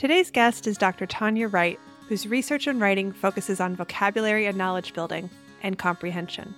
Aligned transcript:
Today's 0.00 0.30
guest 0.30 0.66
is 0.66 0.78
Dr. 0.78 1.04
Tanya 1.04 1.46
Wright, 1.46 1.78
whose 2.08 2.26
research 2.26 2.66
and 2.66 2.80
writing 2.80 3.12
focuses 3.12 3.60
on 3.60 3.76
vocabulary 3.76 4.46
and 4.46 4.56
knowledge 4.56 4.94
building 4.94 5.28
and 5.62 5.76
comprehension. 5.76 6.54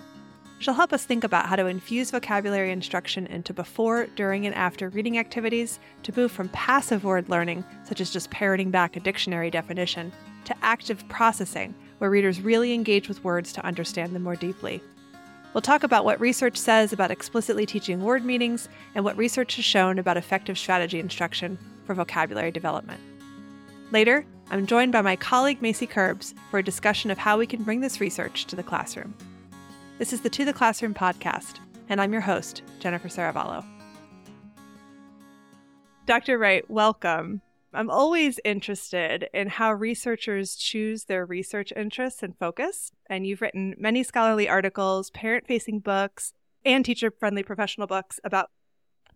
She'll 0.61 0.75
help 0.75 0.93
us 0.93 1.05
think 1.05 1.25
about 1.25 1.47
how 1.47 1.57
to 1.57 1.67
infuse 1.67 2.13
vocabulary 2.13 2.71
instruction 2.71 3.27
into 3.27 3.53
before, 3.53 4.07
during, 4.15 4.47
and 4.47 4.55
after 4.55 4.91
reading 4.91 5.19
activities 5.19 5.81
to 6.05 6.17
move 6.17 6.31
from 6.31 6.51
passive 6.51 7.03
word 7.03 7.29
learning, 7.29 7.65
such 7.83 8.01
as 8.01 8.13
just 8.13 8.31
parroting 8.31 8.71
back 8.71 8.95
a 8.95 9.01
dictionary 9.01 9.51
definition, 9.51 10.13
to 10.45 10.55
active 10.63 11.03
processing, 11.09 11.75
where 11.99 12.11
readers 12.11 12.41
really 12.41 12.73
engage 12.73 13.09
with 13.09 13.25
words 13.25 13.53
to 13.55 13.67
understand 13.67 14.15
them 14.15 14.23
more 14.23 14.37
deeply. 14.37 14.81
We'll 15.53 15.63
talk 15.63 15.83
about 15.83 16.05
what 16.05 16.21
research 16.21 16.57
says 16.57 16.93
about 16.93 17.11
explicitly 17.11 17.67
teaching 17.67 18.05
word 18.05 18.25
meanings 18.25 18.69
and 18.95 19.05
what 19.05 19.17
research 19.17 19.57
has 19.57 19.65
shown 19.65 19.99
about 19.99 20.17
effective 20.17 20.57
strategy 20.57 21.01
instruction 21.01 21.59
for 21.85 21.95
vocabulary 21.95 22.53
development. 22.53 23.01
Later, 23.93 24.25
I'm 24.51 24.67
joined 24.67 24.91
by 24.91 25.03
my 25.03 25.17
colleague 25.17 25.61
Macie 25.61 25.87
Kerbs 25.87 26.33
for 26.51 26.59
a 26.59 26.65
discussion 26.65 27.11
of 27.11 27.19
how 27.19 27.37
we 27.37 27.47
can 27.47 27.63
bring 27.63 27.83
this 27.83 28.01
research 28.01 28.47
to 28.47 28.57
the 28.57 28.63
classroom. 28.63 29.15
This 29.99 30.15
is 30.15 30.23
the 30.23 30.31
To 30.31 30.47
the 30.47 30.53
Classroom 30.55 30.95
podcast, 30.95 31.61
and 31.91 32.01
I'm 32.01 32.11
your 32.11 32.23
host, 32.23 32.63
Jennifer 32.79 33.09
Serravallo. 33.09 33.63
Dr. 36.07 36.39
Wright, 36.39 36.65
welcome. 36.71 37.43
I'm 37.75 37.91
always 37.91 38.41
interested 38.47 39.29
in 39.35 39.49
how 39.49 39.75
researchers 39.75 40.57
choose 40.57 41.05
their 41.05 41.27
research 41.27 41.71
interests 41.77 42.23
and 42.23 42.35
focus. 42.39 42.93
And 43.11 43.27
you've 43.27 43.43
written 43.43 43.75
many 43.77 44.03
scholarly 44.05 44.49
articles, 44.49 45.11
parent 45.11 45.47
facing 45.47 45.81
books, 45.81 46.33
and 46.65 46.83
teacher 46.83 47.11
friendly 47.11 47.43
professional 47.43 47.87
books 47.87 48.19
about 48.25 48.49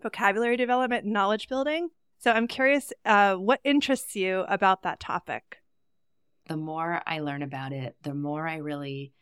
vocabulary 0.03 0.59
development 0.59 1.05
and 1.05 1.15
knowledge 1.15 1.49
building. 1.49 1.89
So 2.19 2.31
I'm 2.31 2.49
curious 2.49 2.93
uh, 3.05 3.37
what 3.37 3.61
interests 3.65 4.17
you 4.17 4.41
about 4.49 4.83
that 4.83 5.01
topic? 5.01 5.59
The 6.49 6.57
more 6.57 7.03
I 7.07 7.21
learn 7.21 7.43
about 7.43 7.73
it, 7.73 7.97
the 8.03 8.15
more 8.15 8.47
I 8.47 8.57
really 8.57 9.13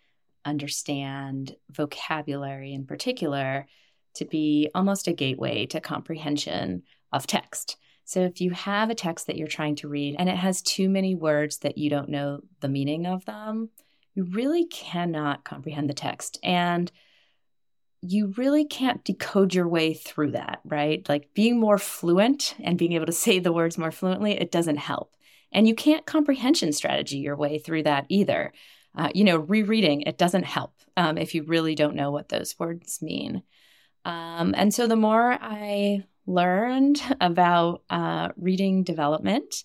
understand 0.44 1.56
vocabulary 1.70 2.72
in 2.72 2.86
particular 2.86 3.66
to 4.14 4.24
be 4.24 4.70
almost 4.74 5.08
a 5.08 5.12
gateway 5.12 5.66
to 5.66 5.80
comprehension 5.80 6.82
of 7.12 7.26
text. 7.26 7.76
So 8.04 8.20
if 8.20 8.40
you 8.40 8.50
have 8.50 8.90
a 8.90 8.94
text 8.94 9.26
that 9.26 9.36
you're 9.36 9.48
trying 9.48 9.76
to 9.76 9.88
read 9.88 10.16
and 10.18 10.28
it 10.28 10.36
has 10.36 10.60
too 10.60 10.88
many 10.88 11.14
words 11.14 11.58
that 11.58 11.78
you 11.78 11.88
don't 11.88 12.10
know 12.10 12.40
the 12.60 12.68
meaning 12.68 13.06
of 13.06 13.24
them, 13.24 13.70
you 14.14 14.24
really 14.24 14.66
cannot 14.66 15.44
comprehend 15.44 15.88
the 15.88 15.94
text. 15.94 16.38
And 16.42 16.92
you 18.06 18.34
really 18.36 18.66
can't 18.66 19.02
decode 19.04 19.54
your 19.54 19.66
way 19.66 19.94
through 19.94 20.32
that, 20.32 20.60
right? 20.64 21.08
Like 21.08 21.32
being 21.34 21.58
more 21.58 21.78
fluent 21.78 22.54
and 22.62 22.78
being 22.78 22.92
able 22.92 23.06
to 23.06 23.12
say 23.24 23.38
the 23.38 23.52
words 23.52 23.78
more 23.78 23.92
fluently, 23.92 24.32
it 24.32 24.52
doesn't 24.52 24.76
help. 24.76 25.14
And 25.52 25.68
you 25.68 25.74
can't 25.74 26.04
comprehension 26.04 26.72
strategy 26.72 27.18
your 27.18 27.36
way 27.36 27.58
through 27.58 27.84
that 27.84 28.06
either. 28.08 28.52
Uh, 28.96 29.08
you 29.14 29.24
know, 29.24 29.38
rereading, 29.38 30.02
it 30.02 30.18
doesn't 30.18 30.44
help 30.44 30.72
um, 30.96 31.18
if 31.18 31.34
you 31.34 31.44
really 31.44 31.74
don't 31.74 31.96
know 31.96 32.10
what 32.10 32.28
those 32.28 32.54
words 32.58 33.00
mean. 33.02 33.42
Um, 34.04 34.54
and 34.56 34.72
so 34.72 34.86
the 34.86 34.96
more 34.96 35.36
I 35.40 36.04
learned 36.26 37.00
about 37.20 37.82
uh, 37.90 38.28
reading 38.36 38.84
development, 38.84 39.64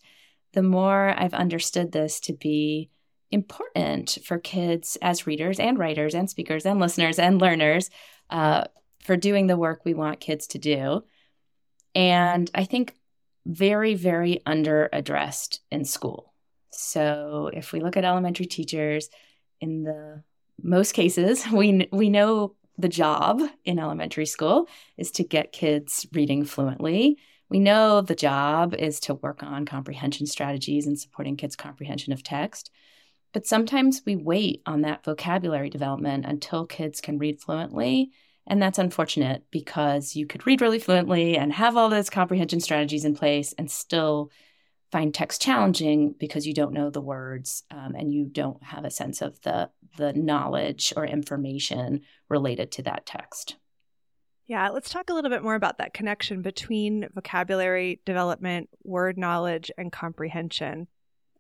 the 0.54 0.64
more 0.64 1.14
I've 1.16 1.34
understood 1.34 1.92
this 1.92 2.20
to 2.22 2.34
be 2.34 2.90
important 3.32 4.18
for 4.24 4.40
kids 4.40 4.98
as 5.02 5.28
readers 5.28 5.60
and 5.60 5.78
writers 5.78 6.16
and 6.16 6.30
speakers 6.30 6.66
and 6.66 6.80
listeners 6.80 7.20
and 7.20 7.40
learners 7.40 7.90
uh, 8.30 8.66
for 9.04 9.16
doing 9.16 9.48
the 9.48 9.58
work 9.58 9.82
we 9.84 9.94
want 9.94 10.20
kids 10.20 10.48
to 10.48 10.58
do. 10.58 11.04
And 11.96 12.50
I 12.54 12.66
think 12.66 12.96
very, 13.46 13.96
very 13.96 14.42
under 14.46 14.90
addressed 14.94 15.62
in 15.72 15.86
school. 15.86 16.34
So 16.70 17.50
if 17.54 17.74
we 17.74 17.80
look 17.80 17.98
at 17.98 18.06
elementary 18.06 18.46
teachers, 18.46 19.10
in 19.60 19.84
the 19.84 20.24
most 20.62 20.94
cases, 20.94 21.46
we 21.52 21.88
we 21.92 22.10
know 22.10 22.56
the 22.78 22.90
job 22.90 23.42
in 23.66 23.78
elementary 23.78 24.26
school 24.26 24.68
is 24.98 25.12
to 25.12 25.24
get 25.24 25.52
kids 25.52 26.08
reading 26.14 26.46
fluently. 26.46 27.18
We 27.50 27.60
know 27.60 28.02
the 28.02 28.16
job 28.16 28.74
is 28.74 29.00
to 29.02 29.16
work 29.16 29.44
on 29.44 29.66
comprehension 29.66 30.28
strategies 30.28 30.88
and 30.88 30.98
supporting 30.98 31.36
kids' 31.36 31.56
comprehension 31.56 32.14
of 32.14 32.24
text. 32.24 32.72
But 33.34 33.46
sometimes 33.46 34.02
we 34.06 34.16
wait 34.16 34.62
on 34.66 34.82
that 34.82 35.04
vocabulary 35.04 35.70
development 35.70 36.26
until 36.26 36.66
kids 36.66 37.02
can 37.02 37.18
read 37.20 37.40
fluently. 37.40 38.12
And 38.48 38.62
that's 38.62 38.80
unfortunate 38.80 39.44
because 39.52 40.16
you 40.16 40.26
could 40.26 40.48
read 40.48 40.62
really 40.62 40.80
fluently 40.80 41.38
and 41.38 41.54
have 41.54 41.78
all 41.78 41.90
those 41.90 42.10
comprehension 42.10 42.60
strategies 42.60 43.06
in 43.06 43.16
place 43.16 43.54
and 43.58 43.70
still 43.70 44.32
find 44.92 45.14
text 45.14 45.42
challenging 45.42 46.16
because 46.18 46.48
you 46.48 46.54
don't 46.54 46.74
know 46.74 46.90
the 46.90 47.02
words 47.02 47.64
um, 47.70 47.94
and 47.96 48.12
you 48.12 48.26
don't 48.26 48.62
have 48.64 48.86
a 48.86 48.92
sense 48.92 49.22
of 49.22 49.40
the 49.42 49.70
the 49.98 50.14
knowledge 50.14 50.94
or 50.96 51.06
information 51.06 52.02
related 52.30 52.72
to 52.72 52.84
that 52.84 53.06
text. 53.06 53.58
Yeah, 54.48 54.70
let's 54.70 54.90
talk 54.90 55.10
a 55.10 55.14
little 55.14 55.30
bit 55.30 55.44
more 55.44 55.56
about 55.56 55.78
that 55.78 55.94
connection 55.94 56.42
between 56.42 57.08
vocabulary 57.14 58.02
development, 58.06 58.70
word 58.84 59.18
knowledge, 59.18 59.70
and 59.78 59.92
comprehension. 59.92 60.88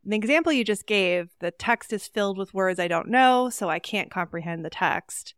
The 0.04 0.16
example 0.16 0.52
you 0.52 0.64
just 0.64 0.86
gave, 0.86 1.30
the 1.40 1.52
text 1.52 1.92
is 1.94 2.08
filled 2.08 2.38
with 2.38 2.54
words 2.54 2.80
I 2.80 2.88
don't 2.88 3.10
know, 3.10 3.50
so 3.50 3.70
I 3.70 3.80
can't 3.80 4.12
comprehend 4.12 4.64
the 4.64 4.70
text. 4.70 5.36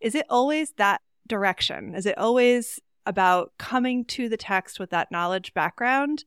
Is 0.00 0.14
it 0.14 0.26
always 0.28 0.72
that 0.72 1.00
direction? 1.26 1.94
Is 1.94 2.06
it 2.06 2.16
always 2.16 2.80
about 3.04 3.52
coming 3.58 4.04
to 4.04 4.28
the 4.28 4.36
text 4.36 4.78
with 4.78 4.90
that 4.90 5.10
knowledge 5.10 5.54
background 5.54 6.24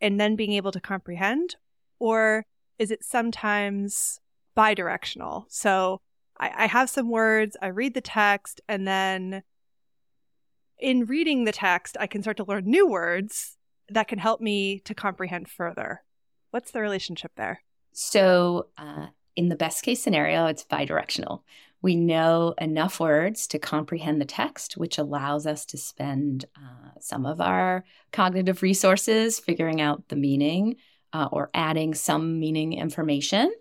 and 0.00 0.20
then 0.20 0.36
being 0.36 0.52
able 0.52 0.72
to 0.72 0.80
comprehend? 0.80 1.56
Or 1.98 2.44
is 2.78 2.90
it 2.90 3.04
sometimes 3.04 4.20
bidirectional? 4.56 5.44
So 5.48 6.00
I, 6.38 6.52
I 6.56 6.66
have 6.66 6.90
some 6.90 7.10
words, 7.10 7.56
I 7.60 7.68
read 7.68 7.94
the 7.94 8.00
text, 8.00 8.60
and 8.68 8.86
then 8.86 9.42
in 10.78 11.06
reading 11.06 11.44
the 11.44 11.52
text, 11.52 11.96
I 11.98 12.06
can 12.06 12.22
start 12.22 12.36
to 12.36 12.44
learn 12.44 12.64
new 12.66 12.86
words 12.86 13.56
that 13.88 14.08
can 14.08 14.18
help 14.18 14.40
me 14.40 14.80
to 14.80 14.94
comprehend 14.94 15.48
further. 15.48 16.02
What's 16.56 16.70
the 16.70 16.80
relationship 16.80 17.32
there? 17.36 17.60
So, 17.92 18.68
uh, 18.78 19.08
in 19.36 19.50
the 19.50 19.56
best 19.56 19.82
case 19.82 20.02
scenario, 20.02 20.46
it's 20.46 20.64
bidirectional. 20.64 21.42
We 21.82 21.96
know 21.96 22.54
enough 22.56 22.98
words 22.98 23.46
to 23.48 23.58
comprehend 23.58 24.22
the 24.22 24.24
text, 24.24 24.78
which 24.78 24.96
allows 24.96 25.46
us 25.46 25.66
to 25.66 25.76
spend 25.76 26.46
uh, 26.56 26.98
some 26.98 27.26
of 27.26 27.42
our 27.42 27.84
cognitive 28.10 28.62
resources 28.62 29.38
figuring 29.38 29.82
out 29.82 30.08
the 30.08 30.16
meaning 30.16 30.76
uh, 31.12 31.28
or 31.30 31.50
adding 31.52 31.92
some 31.92 32.40
meaning 32.40 32.72
information 32.72 33.52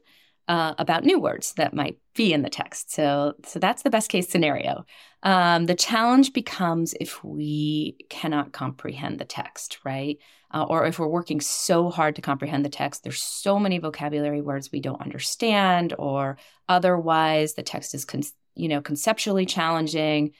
uh, 0.47 0.75
about 0.77 1.03
new 1.03 1.19
words 1.19 1.53
that 1.53 1.73
might 1.73 1.97
be 2.13 2.31
in 2.31 2.43
the 2.43 2.49
text. 2.49 2.91
So, 2.91 3.33
so 3.45 3.59
that's 3.59 3.81
the 3.81 3.89
best 3.89 4.09
case 4.09 4.29
scenario. 4.29 4.85
Um, 5.23 5.65
the 5.65 5.75
challenge 5.75 6.33
becomes 6.33 6.93
if 6.99 7.23
we 7.23 7.97
cannot 8.09 8.51
comprehend 8.51 9.19
the 9.19 9.25
text, 9.25 9.79
right? 9.83 10.19
Uh, 10.53 10.63
or 10.63 10.85
if 10.85 10.99
we're 10.99 11.07
working 11.07 11.41
so 11.41 11.89
hard 11.89 12.15
to 12.15 12.21
comprehend 12.21 12.63
the 12.63 12.69
text, 12.69 13.03
there's 13.03 13.21
so 13.21 13.59
many 13.59 13.79
vocabulary 13.79 14.41
words 14.41 14.71
we 14.71 14.79
don't 14.79 15.01
understand, 15.01 15.93
or 15.97 16.37
otherwise 16.69 17.55
the 17.55 17.63
text 17.63 17.95
is, 17.95 18.05
con- 18.05 18.21
you 18.53 18.67
know, 18.67 18.81
conceptually 18.81 19.45
challenging. 19.45 20.31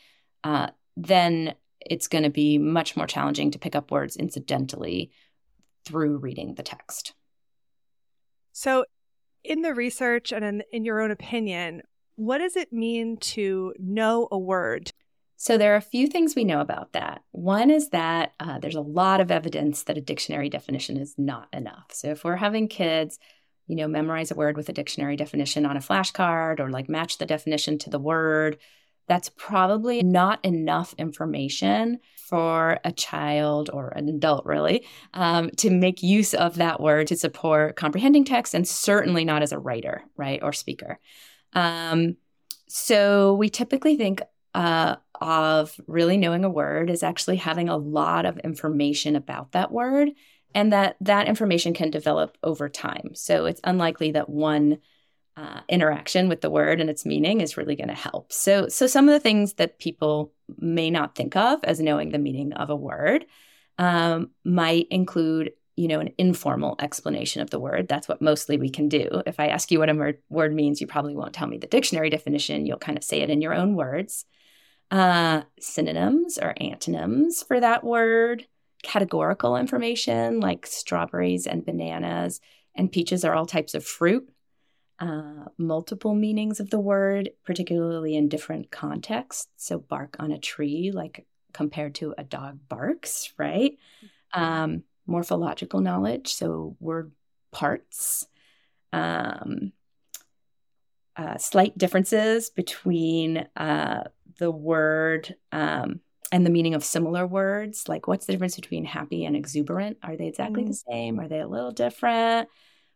Uh, 0.44 0.68
then 0.96 1.56
it's 1.82 2.08
going 2.08 2.24
to 2.24 2.30
be 2.30 2.58
much 2.58 2.96
more 2.96 3.08
challenging 3.08 3.52
to 3.52 3.60
pick 3.60 3.76
up 3.76 3.92
words 3.92 4.16
incidentally 4.16 5.12
through 5.86 6.18
reading 6.18 6.54
the 6.56 6.64
text. 6.64 7.14
So, 8.54 8.86
in 9.46 9.62
the 9.62 9.74
research 9.74 10.32
and 10.32 10.44
in, 10.44 10.64
in 10.72 10.86
your 10.86 11.02
own 11.02 11.12
opinion, 11.12 11.82
what 12.16 12.40
does 12.40 12.56
it 12.56 12.72
mean 12.72 13.18
to 13.18 13.74
know 13.80 14.28
a 14.32 14.38
word? 14.38 14.92
So, 15.38 15.58
there 15.58 15.74
are 15.74 15.78
a 15.78 15.82
few 15.82 16.08
things 16.08 16.34
we 16.34 16.46
know 16.46 16.62
about 16.62 16.94
that. 16.94 17.22
One 17.32 17.70
is 17.70 17.90
that 17.90 18.34
uh, 18.40 18.60
there's 18.60 18.76
a 18.76 18.82
lot 18.82 19.20
of 19.20 19.32
evidence 19.32 19.84
that 19.84 19.98
a 19.98 20.02
dictionary 20.02 20.50
definition 20.50 20.98
is 20.98 21.14
not 21.18 21.50
enough. 21.52 21.88
So, 21.92 22.10
if 22.10 22.24
we're 22.24 22.38
having 22.38 22.70
kids, 22.70 23.20
you 23.68 23.76
know, 23.76 23.88
memorize 23.88 24.32
a 24.32 24.36
word 24.36 24.56
with 24.56 24.70
a 24.70 24.74
dictionary 24.74 25.18
definition 25.18 25.66
on 25.66 25.76
a 25.76 25.82
flashcard 25.82 26.60
or 26.60 26.70
like 26.70 26.88
match 26.88 27.18
the 27.18 27.26
definition 27.26 27.78
to 27.80 27.90
the 27.90 28.00
word, 28.00 28.58
that's 29.08 29.30
probably 29.30 30.02
not 30.04 30.44
enough 30.44 30.96
information 30.98 32.00
for 32.16 32.80
a 32.84 32.92
child 32.92 33.70
or 33.72 33.90
an 33.90 34.10
adult, 34.10 34.46
really, 34.46 34.86
um, 35.14 35.52
to 35.58 35.70
make 35.70 36.02
use 36.02 36.34
of 36.34 36.56
that 36.56 36.80
word 36.80 37.08
to 37.08 37.16
support 37.16 37.76
comprehending 37.76 38.26
text, 38.26 38.56
and 38.56 38.68
certainly 38.68 39.24
not 39.24 39.44
as 39.44 39.52
a 39.52 39.60
writer, 39.60 40.04
right, 40.18 40.42
or 40.42 40.52
speaker. 40.52 41.00
Um, 41.54 42.18
so 42.68 43.36
we 43.36 43.50
typically 43.50 43.96
think 43.96 44.22
uh, 44.56 44.96
of 45.22 45.80
really 45.88 46.18
knowing 46.18 46.44
a 46.44 46.50
word 46.50 46.90
is 46.90 47.04
actually 47.04 47.38
having 47.38 47.70
a 47.70 47.78
lot 47.78 48.26
of 48.26 48.40
information 48.40 49.16
about 49.16 49.52
that 49.52 49.72
word, 49.72 50.10
and 50.56 50.74
that 50.74 50.96
that 51.02 51.28
information 51.28 51.74
can 51.74 51.92
develop 51.92 52.38
over 52.42 52.70
time. 52.70 53.12
So 53.14 53.46
it's 53.46 53.62
unlikely 53.64 54.12
that 54.12 54.30
one 54.30 54.80
uh, 55.38 55.62
interaction 55.68 56.30
with 56.30 56.42
the 56.42 56.50
word 56.50 56.80
and 56.80 56.90
its 56.90 57.06
meaning 57.06 57.42
is 57.42 57.58
really 57.58 57.76
going 57.76 57.90
to 57.90 57.94
help. 57.94 58.32
So, 58.32 58.68
so 58.70 58.88
some 58.88 59.10
of 59.10 59.14
the 59.14 59.20
things 59.20 59.54
that 59.56 59.80
people 59.80 60.32
may 60.58 60.90
not 60.90 61.16
think 61.16 61.36
of 61.36 61.64
as 61.64 61.80
knowing 61.80 62.12
the 62.12 62.20
meaning 62.20 62.54
of 62.54 62.70
a 62.70 62.76
word 62.76 63.26
um, 63.78 64.30
might 64.44 64.88
include 64.90 65.52
you 65.76 65.90
know, 65.90 66.00
an 66.00 66.14
informal 66.18 66.76
explanation 66.80 67.42
of 67.42 67.50
the 67.50 67.60
word. 67.60 67.88
That's 67.88 68.08
what 68.08 68.22
mostly 68.22 68.58
we 68.58 68.70
can 68.70 68.88
do. 68.88 69.22
If 69.26 69.40
I 69.40 69.48
ask 69.48 69.72
you 69.72 69.80
what 69.80 69.90
a 69.90 70.16
word 70.30 70.54
means, 70.54 70.80
you 70.80 70.88
probably 70.88 71.16
won't 71.16 71.34
tell 71.34 71.48
me 71.48 71.58
the 71.58 71.68
dictionary 71.68 72.10
definition. 72.10 72.66
You'll 72.66 72.78
kind 72.78 72.98
of 72.98 73.04
say 73.04 73.22
it 73.22 73.30
in 73.30 73.42
your 73.42 73.54
own 73.54 73.76
words. 73.76 74.26
Uh, 74.92 75.42
synonyms 75.60 76.38
or 76.38 76.54
antonyms 76.62 77.44
for 77.44 77.60
that 77.60 77.84
word, 77.84 78.48
categorical 78.84 79.58
information 79.58 80.40
like 80.40 80.66
strawberries 80.68 81.48
and 81.48 81.66
bananas 81.66 82.40
and 82.76 82.92
peaches 82.92 83.26
are 83.26 83.34
all 83.34 83.48
types 83.48 83.74
of 83.74 83.84
fruit. 83.84 84.30
Uh, 84.98 85.46
multiple 85.58 86.16
meanings 86.16 86.62
of 86.62 86.70
the 86.70 86.80
word, 86.80 87.30
particularly 87.44 88.16
in 88.16 88.30
different 88.30 88.72
contexts. 88.72 89.48
So, 89.58 89.78
bark 89.78 90.16
on 90.20 90.32
a 90.32 90.40
tree, 90.40 90.92
like 90.94 91.26
compared 91.54 91.96
to 91.96 92.14
a 92.18 92.24
dog 92.24 92.60
barks, 92.70 93.34
right? 93.38 93.78
Mm-hmm. 94.34 94.42
Um, 94.42 94.84
morphological 95.08 95.82
knowledge, 95.82 96.34
so 96.34 96.76
word 96.80 97.12
parts, 97.52 98.28
um, 98.92 99.72
uh, 101.16 101.38
slight 101.38 101.78
differences 101.78 102.50
between 102.50 103.48
uh, 103.56 104.04
the 104.38 104.52
word 104.52 105.36
um, 105.52 106.02
and 106.32 106.46
the 106.46 106.50
meaning 106.50 106.74
of 106.74 106.84
similar 106.84 107.26
words. 107.26 107.88
Like, 107.88 108.08
what's 108.08 108.26
the 108.26 108.34
difference 108.34 108.56
between 108.56 108.84
happy 108.84 109.26
and 109.26 109.36
exuberant? 109.36 109.98
Are 110.04 110.18
they 110.18 110.28
exactly 110.28 110.64
mm. 110.64 110.68
the 110.68 110.74
same? 110.74 111.20
Are 111.20 111.28
they 111.28 111.40
a 111.40 111.48
little 111.48 111.72
different? 111.72 112.50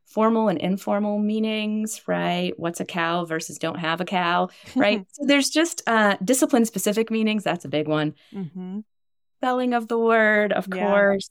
Formal 0.10 0.50
and 0.50 0.60
informal 0.60 1.20
meanings, 1.20 2.02
right? 2.08 2.54
What's 2.58 2.80
a 2.80 2.86
cow 2.86 3.26
versus 3.26 3.60
don't 3.60 3.80
have 3.80 4.02
a 4.02 4.06
cow, 4.06 4.50
right? 4.76 5.06
so 5.12 5.26
there's 5.26 5.50
just 5.50 5.82
uh, 5.88 6.18
discipline 6.24 6.66
specific 6.66 7.12
meanings. 7.12 7.44
That's 7.44 7.66
a 7.66 7.70
big 7.70 7.88
one. 7.88 8.16
Mm-hmm. 8.34 8.80
Spelling 9.38 9.74
of 9.74 9.88
the 9.88 10.00
word, 10.00 10.52
of 10.52 10.68
yeah. 10.68 10.88
course 10.88 11.30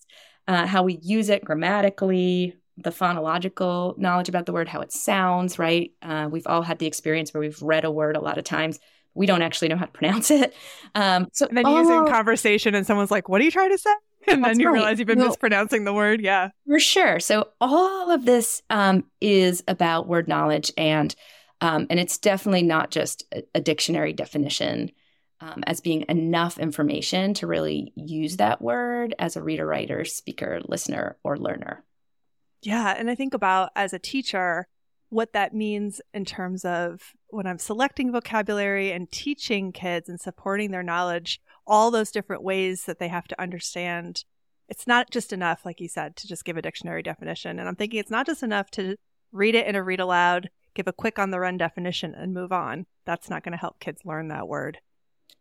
uh, 0.48 0.66
how 0.66 0.82
we 0.82 0.98
use 1.02 1.28
it 1.28 1.44
grammatically, 1.44 2.54
the 2.78 2.90
phonological 2.90 3.96
knowledge 3.98 4.30
about 4.30 4.46
the 4.46 4.52
word, 4.52 4.66
how 4.66 4.80
it 4.80 4.90
sounds, 4.90 5.58
right? 5.58 5.92
Uh, 6.00 6.28
we've 6.30 6.46
all 6.46 6.62
had 6.62 6.78
the 6.78 6.86
experience 6.86 7.34
where 7.34 7.42
we've 7.42 7.60
read 7.60 7.84
a 7.84 7.90
word 7.90 8.16
a 8.16 8.20
lot 8.20 8.38
of 8.38 8.44
times. 8.44 8.80
We 9.18 9.26
don't 9.26 9.42
actually 9.42 9.68
know 9.68 9.76
how 9.76 9.86
to 9.86 9.92
pronounce 9.92 10.30
it. 10.30 10.54
Um, 10.94 11.28
so 11.32 11.46
and 11.46 11.56
then 11.58 11.66
all, 11.66 11.78
using 11.78 12.06
conversation, 12.06 12.74
and 12.74 12.86
someone's 12.86 13.10
like, 13.10 13.28
"What 13.28 13.40
are 13.40 13.44
you 13.44 13.50
trying 13.50 13.70
to 13.70 13.78
say?" 13.78 13.94
And 14.28 14.44
then 14.44 14.60
you 14.60 14.66
right. 14.66 14.74
realize 14.74 14.98
you've 14.98 15.08
been 15.08 15.18
well, 15.18 15.28
mispronouncing 15.28 15.84
the 15.84 15.92
word. 15.92 16.20
Yeah, 16.20 16.50
for 16.66 16.78
sure. 16.78 17.18
So 17.18 17.48
all 17.60 18.10
of 18.10 18.24
this 18.24 18.62
um, 18.68 19.04
is 19.20 19.64
about 19.68 20.06
word 20.06 20.28
knowledge, 20.28 20.72
and 20.76 21.14
um, 21.60 21.86
and 21.90 21.98
it's 21.98 22.18
definitely 22.18 22.62
not 22.62 22.90
just 22.90 23.24
a, 23.34 23.42
a 23.54 23.60
dictionary 23.60 24.12
definition 24.12 24.90
um, 25.40 25.62
as 25.66 25.80
being 25.80 26.04
enough 26.08 26.58
information 26.58 27.34
to 27.34 27.46
really 27.46 27.92
use 27.94 28.36
that 28.36 28.60
word 28.60 29.14
as 29.18 29.36
a 29.36 29.42
reader, 29.42 29.66
writer, 29.66 30.04
speaker, 30.04 30.60
listener, 30.66 31.16
or 31.22 31.36
learner. 31.36 31.84
Yeah. 32.62 32.94
And 32.96 33.08
I 33.08 33.14
think 33.14 33.34
about 33.34 33.70
as 33.76 33.92
a 33.92 33.98
teacher, 33.98 34.66
what 35.10 35.32
that 35.32 35.54
means 35.54 36.00
in 36.12 36.24
terms 36.24 36.64
of 36.64 37.12
when 37.30 37.46
I'm 37.46 37.58
selecting 37.58 38.12
vocabulary 38.12 38.92
and 38.92 39.10
teaching 39.10 39.72
kids 39.72 40.08
and 40.08 40.20
supporting 40.20 40.70
their 40.70 40.82
knowledge, 40.82 41.40
all 41.66 41.90
those 41.90 42.10
different 42.10 42.42
ways 42.42 42.84
that 42.84 42.98
they 42.98 43.08
have 43.08 43.28
to 43.28 43.40
understand. 43.40 44.24
It's 44.68 44.86
not 44.86 45.10
just 45.10 45.32
enough, 45.32 45.64
like 45.64 45.80
you 45.80 45.88
said, 45.88 46.16
to 46.16 46.28
just 46.28 46.44
give 46.44 46.56
a 46.56 46.62
dictionary 46.62 47.02
definition. 47.02 47.58
And 47.58 47.68
I'm 47.68 47.76
thinking 47.76 48.00
it's 48.00 48.10
not 48.10 48.26
just 48.26 48.42
enough 48.42 48.70
to 48.72 48.96
read 49.32 49.54
it 49.54 49.66
in 49.66 49.74
a 49.76 49.82
read 49.82 50.00
aloud, 50.00 50.50
give 50.74 50.88
a 50.88 50.92
quick 50.92 51.18
on 51.18 51.30
the 51.30 51.40
run 51.40 51.56
definition, 51.56 52.14
and 52.14 52.34
move 52.34 52.52
on. 52.52 52.86
That's 53.04 53.30
not 53.30 53.42
going 53.42 53.52
to 53.52 53.58
help 53.58 53.80
kids 53.80 54.02
learn 54.04 54.28
that 54.28 54.48
word. 54.48 54.78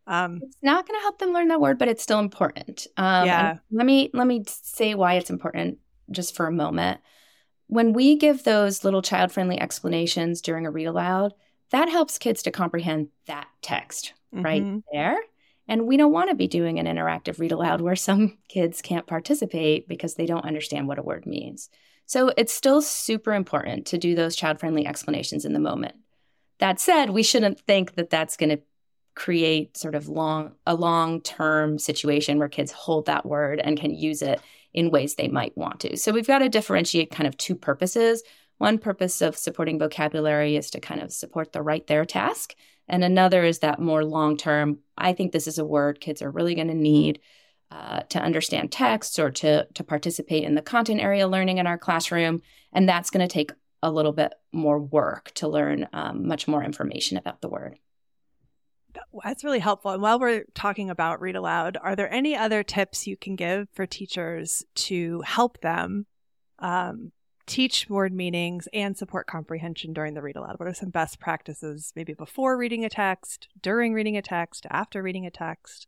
Um, 0.05 0.39
it's 0.41 0.57
not 0.61 0.87
going 0.87 0.97
to 0.97 1.03
help 1.03 1.19
them 1.19 1.33
learn 1.33 1.49
that 1.49 1.59
word, 1.59 1.77
but 1.77 1.89
it's 1.89 2.03
still 2.03 2.19
important. 2.19 2.87
Um, 2.95 3.25
yeah. 3.25 3.57
Let 3.71 3.85
me 3.85 4.09
let 4.13 4.25
me 4.25 4.43
say 4.47 4.95
why 4.95 5.15
it's 5.15 5.29
important 5.29 5.79
just 6.09 6.35
for 6.35 6.47
a 6.47 6.51
moment. 6.51 7.01
When 7.67 7.91
we 7.91 8.15
give 8.15 8.43
those 8.43 8.85
little 8.85 9.01
child 9.01 9.33
friendly 9.33 9.59
explanations 9.59 10.41
during 10.41 10.65
a 10.65 10.71
read 10.71 10.85
aloud, 10.85 11.33
that 11.71 11.89
helps 11.89 12.17
kids 12.17 12.43
to 12.43 12.51
comprehend 12.51 13.09
that 13.25 13.47
text 13.61 14.13
mm-hmm. 14.33 14.45
right 14.45 14.83
there. 14.91 15.17
And 15.67 15.85
we 15.85 15.97
don't 15.97 16.13
want 16.13 16.29
to 16.29 16.35
be 16.35 16.47
doing 16.47 16.79
an 16.79 16.85
interactive 16.85 17.39
read 17.39 17.51
aloud 17.51 17.81
where 17.81 17.95
some 17.95 18.37
kids 18.47 18.81
can't 18.81 19.07
participate 19.07 19.87
because 19.87 20.15
they 20.15 20.25
don't 20.25 20.45
understand 20.45 20.87
what 20.87 20.99
a 20.99 21.03
word 21.03 21.25
means. 21.25 21.69
So 22.05 22.31
it's 22.37 22.53
still 22.53 22.81
super 22.81 23.33
important 23.33 23.87
to 23.87 23.97
do 23.97 24.15
those 24.15 24.35
child 24.35 24.59
friendly 24.59 24.87
explanations 24.87 25.43
in 25.43 25.51
the 25.51 25.59
moment. 25.59 25.95
That 26.59 26.79
said, 26.79 27.09
we 27.09 27.21
shouldn't 27.21 27.59
think 27.59 27.95
that 27.95 28.09
that's 28.09 28.37
going 28.37 28.49
to 28.49 28.61
create 29.13 29.75
sort 29.75 29.95
of 29.95 30.07
long 30.07 30.53
a 30.65 30.75
long-term 30.75 31.79
situation 31.79 32.37
where 32.37 32.47
kids 32.47 32.71
hold 32.71 33.07
that 33.07 33.25
word 33.25 33.59
and 33.59 33.79
can 33.79 33.93
use 33.93 34.21
it 34.21 34.39
in 34.73 34.91
ways 34.91 35.15
they 35.15 35.27
might 35.27 35.57
want 35.57 35.79
to. 35.81 35.97
So 35.97 36.11
we've 36.11 36.27
got 36.27 36.39
to 36.39 36.49
differentiate 36.49 37.11
kind 37.11 37.27
of 37.27 37.35
two 37.35 37.55
purposes. 37.55 38.23
One 38.57 38.79
purpose 38.79 39.21
of 39.21 39.37
supporting 39.37 39.79
vocabulary 39.79 40.55
is 40.55 40.69
to 40.71 40.79
kind 40.79 41.01
of 41.01 41.13
support 41.13 41.53
the 41.53 41.61
right 41.61 41.85
there 41.87 42.05
task, 42.05 42.55
and 42.87 43.03
another 43.03 43.43
is 43.43 43.59
that 43.59 43.79
more 43.79 44.03
long-term, 44.03 44.79
I 44.97 45.13
think 45.13 45.31
this 45.31 45.47
is 45.47 45.59
a 45.59 45.65
word 45.65 45.99
kids 45.99 46.21
are 46.21 46.31
really 46.31 46.55
going 46.55 46.69
to 46.69 46.73
need 46.73 47.19
uh, 47.69 48.01
to 48.09 48.19
understand 48.19 48.71
texts 48.71 49.19
or 49.19 49.29
to 49.29 49.67
to 49.73 49.83
participate 49.83 50.43
in 50.43 50.55
the 50.55 50.61
content 50.61 51.01
area 51.01 51.27
learning 51.27 51.57
in 51.57 51.67
our 51.67 51.77
classroom, 51.77 52.41
and 52.73 52.87
that's 52.87 53.09
going 53.09 53.27
to 53.27 53.33
take 53.33 53.51
a 53.83 53.91
little 53.91 54.13
bit 54.13 54.33
more 54.51 54.79
work 54.79 55.31
to 55.35 55.47
learn 55.47 55.87
um, 55.93 56.27
much 56.27 56.47
more 56.47 56.63
information 56.63 57.17
about 57.17 57.41
the 57.41 57.49
word. 57.49 57.77
That's 59.23 59.43
really 59.43 59.59
helpful. 59.59 59.91
And 59.91 60.01
while 60.01 60.19
we're 60.19 60.45
talking 60.55 60.89
about 60.89 61.21
read 61.21 61.35
aloud, 61.35 61.77
are 61.79 61.95
there 61.95 62.11
any 62.11 62.35
other 62.35 62.63
tips 62.63 63.05
you 63.05 63.15
can 63.15 63.35
give 63.35 63.67
for 63.73 63.85
teachers 63.85 64.63
to 64.75 65.21
help 65.21 65.61
them 65.61 66.07
um, 66.59 67.11
teach 67.47 67.89
word 67.89 68.13
meanings 68.13 68.67
and 68.73 68.95
support 68.95 69.25
comprehension 69.25 69.93
during 69.93 70.13
the 70.13 70.21
read 70.21 70.35
aloud? 70.35 70.59
What 70.59 70.67
are 70.67 70.73
some 70.73 70.89
best 70.89 71.19
practices, 71.19 71.91
maybe 71.95 72.13
before 72.13 72.57
reading 72.57 72.85
a 72.85 72.89
text, 72.89 73.47
during 73.61 73.93
reading 73.93 74.17
a 74.17 74.21
text, 74.21 74.67
after 74.69 75.01
reading 75.01 75.25
a 75.25 75.31
text? 75.31 75.87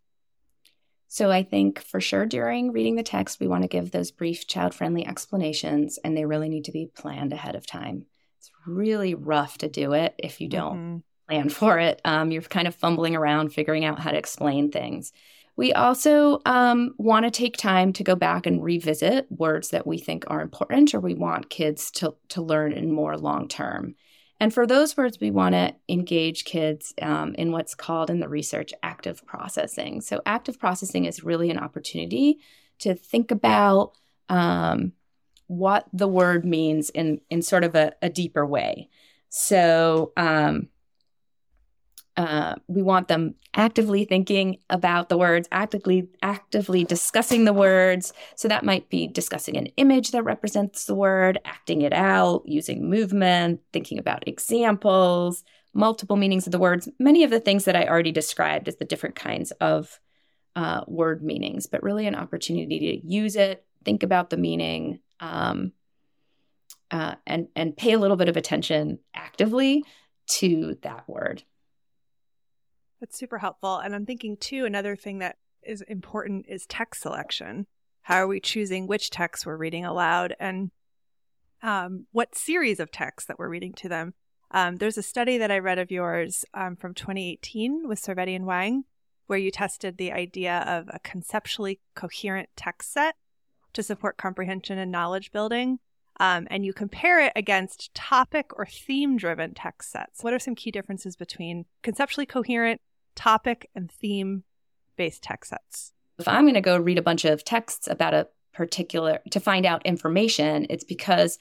So 1.08 1.30
I 1.30 1.44
think 1.44 1.80
for 1.80 2.00
sure 2.02 2.26
during 2.26 2.72
reading 2.72 2.96
the 2.96 3.04
text, 3.04 3.40
we 3.40 3.48
want 3.48 3.64
to 3.64 3.68
give 3.68 3.92
those 3.92 4.12
brief 4.12 4.48
child 4.48 4.74
friendly 4.74 5.06
explanations, 5.06 6.00
and 6.04 6.16
they 6.16 6.26
really 6.26 6.50
need 6.50 6.66
to 6.66 6.72
be 6.72 6.90
planned 6.96 7.34
ahead 7.34 7.56
of 7.56 7.68
time. 7.68 8.06
It's 8.40 8.52
really 8.66 9.14
rough 9.14 9.58
to 9.60 9.68
do 9.68 9.94
it 9.94 10.16
if 10.18 10.42
you 10.42 10.48
don't. 10.48 10.78
Mm-hmm 10.78 10.98
plan 11.30 11.50
for 11.50 11.78
it. 11.78 12.02
Um, 12.04 12.32
you're 12.32 12.42
kind 12.42 12.68
of 12.68 12.76
fumbling 12.76 13.16
around 13.16 13.54
figuring 13.54 13.86
out 13.86 14.00
how 14.00 14.12
to 14.12 14.18
explain 14.18 14.72
things. 14.72 15.14
We 15.60 15.74
also 15.74 16.40
um, 16.46 16.96
want 16.98 17.26
to 17.26 17.32
take 17.32 17.58
time 17.58 17.92
to 17.92 18.04
go 18.06 18.16
back 18.16 18.46
and 18.46 18.64
revisit 18.64 19.30
words 19.30 19.72
that 19.72 19.86
we 19.86 19.98
think 19.98 20.24
are 20.28 20.40
important 20.40 20.94
or 20.94 21.02
we 21.02 21.16
want 21.16 21.50
kids 21.50 21.92
to, 21.96 22.16
to 22.30 22.42
learn 22.42 22.72
in 22.72 22.94
more 22.94 23.18
long 23.18 23.50
term. 23.50 23.96
And 24.40 24.54
for 24.54 24.66
those 24.66 24.96
words, 24.96 25.20
we 25.20 25.32
want 25.32 25.56
to 25.56 25.76
engage 25.90 26.46
kids 26.46 26.94
um, 27.02 27.36
in 27.36 27.52
what's 27.52 27.76
called 27.76 28.10
in 28.10 28.22
the 28.22 28.30
research 28.30 28.72
active 28.84 29.26
processing. 29.26 30.00
So, 30.00 30.22
active 30.26 30.58
processing 30.58 31.04
is 31.04 31.26
really 31.26 31.50
an 31.50 31.60
opportunity 31.60 32.40
to 32.78 32.96
think 32.96 33.30
about 33.30 33.98
um, 34.30 34.94
what 35.48 35.88
the 35.92 36.08
word 36.08 36.46
means 36.46 36.90
in, 36.90 37.20
in 37.30 37.42
sort 37.42 37.66
of 37.66 37.76
a, 37.76 37.92
a 38.02 38.10
deeper 38.10 38.46
way. 38.46 38.88
So, 39.28 40.14
um, 40.16 40.70
uh, 42.20 42.56
we 42.68 42.82
want 42.82 43.08
them 43.08 43.34
actively 43.54 44.04
thinking 44.04 44.58
about 44.70 45.08
the 45.08 45.18
words, 45.18 45.48
actively 45.54 46.10
actively 46.22 46.84
discussing 46.84 47.46
the 47.46 47.54
words. 47.54 48.12
So 48.36 48.50
that 48.50 48.66
might 48.66 48.90
be 48.90 49.08
discussing 49.08 49.56
an 49.56 49.68
image 49.78 50.12
that 50.12 50.24
represents 50.24 50.84
the 50.84 50.96
word, 50.96 51.40
acting 51.46 51.82
it 51.82 51.94
out, 51.94 52.44
using 52.46 52.90
movement, 52.90 53.62
thinking 53.72 54.00
about 54.00 54.28
examples, 54.28 55.46
multiple 55.74 56.18
meanings 56.18 56.46
of 56.46 56.52
the 56.52 56.60
words. 56.60 56.90
Many 57.00 57.24
of 57.24 57.30
the 57.30 57.40
things 57.40 57.64
that 57.64 57.78
I 57.78 57.88
already 57.88 58.12
described 58.12 58.68
as 58.68 58.76
the 58.76 58.86
different 58.86 59.16
kinds 59.16 59.52
of 59.52 59.98
uh, 60.58 60.82
word 60.88 61.24
meanings, 61.24 61.68
but 61.68 61.84
really 61.84 62.06
an 62.06 62.16
opportunity 62.16 62.80
to 62.80 63.08
use 63.08 63.38
it, 63.38 63.66
think 63.86 64.04
about 64.04 64.30
the 64.30 64.36
meaning, 64.36 65.00
um, 65.22 65.72
uh, 66.92 67.16
and 67.26 67.48
and 67.56 67.78
pay 67.78 67.94
a 67.94 68.00
little 68.00 68.18
bit 68.18 68.28
of 68.28 68.36
attention 68.36 69.00
actively 69.16 69.86
to 70.28 70.78
that 70.82 71.08
word. 71.08 71.44
That's 73.00 73.18
super 73.18 73.38
helpful. 73.38 73.78
And 73.78 73.96
I'm 73.96 74.06
thinking 74.06 74.38
too, 74.38 74.66
another 74.66 74.96
thing 74.96 75.20
that 75.20 75.38
is 75.64 75.82
important 75.88 76.46
is 76.48 76.66
text 76.66 77.02
selection. 77.02 77.68
How 78.02 78.16
are 78.16 78.28
we 78.28 78.40
choosing 78.40 78.88
which 78.88 79.10
text 79.10 79.46
we're 79.46 79.58
reading 79.58 79.86
aloud 79.86 80.36
and 80.40 80.72
um, 81.62 82.08
what 82.12 82.36
series 82.36 82.80
of 82.80 82.92
texts 82.92 83.28
that 83.28 83.38
we're 83.38 83.50
reading 83.50 83.74
to 83.74 83.90
them? 83.90 84.14
Um, 84.52 84.78
there's 84.78 84.98
a 84.98 85.04
study 85.04 85.38
that 85.38 85.52
I 85.52 85.60
read 85.60 85.78
of 85.78 85.92
yours 85.92 86.44
um, 86.54 86.76
from 86.76 86.94
2018 86.94 87.88
with 87.88 88.02
Cervetti 88.02 88.36
and 88.36 88.46
Hwang, 88.46 88.86
where 89.28 89.38
you 89.38 89.52
tested 89.52 89.98
the 89.98 90.12
idea 90.12 90.64
of 90.66 90.90
a 90.90 91.00
conceptually 91.00 91.80
coherent 91.94 92.50
text 92.56 92.92
set 92.92 93.16
to 93.74 93.84
support 93.84 94.18
comprehension 94.18 94.80
and 94.80 94.92
knowledge 94.92 95.32
building. 95.32 95.80
Um, 96.20 96.48
and 96.50 96.66
you 96.66 96.74
compare 96.74 97.24
it 97.24 97.32
against 97.36 97.94
topic 97.94 98.48
or 98.58 98.66
theme 98.66 99.16
driven 99.16 99.54
text 99.54 99.92
sets. 99.92 100.24
What 100.24 100.34
are 100.34 100.40
some 100.40 100.56
key 100.56 100.72
differences 100.72 101.16
between 101.16 101.66
conceptually 101.82 102.26
coherent 102.26 102.82
topic 103.16 103.70
and 103.76 103.92
theme 103.92 104.44
based 104.96 105.24
text 105.24 105.50
sets. 105.50 105.94
If 106.18 106.28
I'm 106.28 106.44
going 106.44 106.56
to 106.56 106.62
go 106.62 106.78
read 106.78 106.98
a 106.98 107.04
bunch 107.04 107.24
of 107.26 107.46
texts 107.46 107.88
about 107.88 108.14
a 108.14 108.28
particular 108.54 109.20
to 109.32 109.40
find 109.40 109.66
out 109.66 109.86
information, 109.86 110.68
it's 110.70 110.84
because 110.84 111.38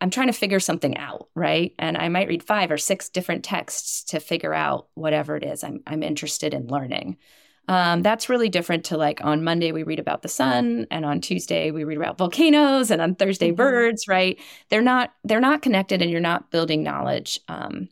I'm 0.00 0.10
trying 0.10 0.28
to 0.28 0.32
figure 0.32 0.60
something 0.60 0.96
out, 0.96 1.28
right? 1.34 1.74
And 1.78 1.96
I 1.96 2.08
might 2.08 2.28
read 2.28 2.42
five 2.42 2.70
or 2.70 2.78
six 2.78 3.08
different 3.08 3.44
texts 3.44 4.04
to 4.10 4.20
figure 4.20 4.54
out 4.54 4.88
whatever 4.94 5.36
it 5.36 5.44
is 5.44 5.62
I'm, 5.62 5.82
I'm 5.86 6.02
interested 6.02 6.54
in 6.54 6.66
learning. 6.66 7.18
Um, 7.68 8.02
that's 8.02 8.28
really 8.28 8.48
different 8.48 8.86
to 8.86 8.96
like 8.96 9.24
on 9.24 9.44
Monday 9.44 9.70
we 9.70 9.84
read 9.84 10.00
about 10.00 10.22
the 10.22 10.28
sun, 10.28 10.88
and 10.90 11.04
on 11.04 11.20
Tuesday 11.20 11.70
we 11.70 11.84
read 11.84 11.96
about 11.96 12.18
volcanoes, 12.18 12.90
and 12.90 13.00
on 13.00 13.14
Thursday 13.14 13.48
mm-hmm. 13.48 13.56
birds. 13.56 14.08
Right? 14.08 14.40
They're 14.68 14.82
not 14.82 15.12
they're 15.22 15.40
not 15.40 15.62
connected, 15.62 16.02
and 16.02 16.10
you're 16.10 16.20
not 16.20 16.50
building 16.50 16.82
knowledge 16.82 17.38
um, 17.48 17.88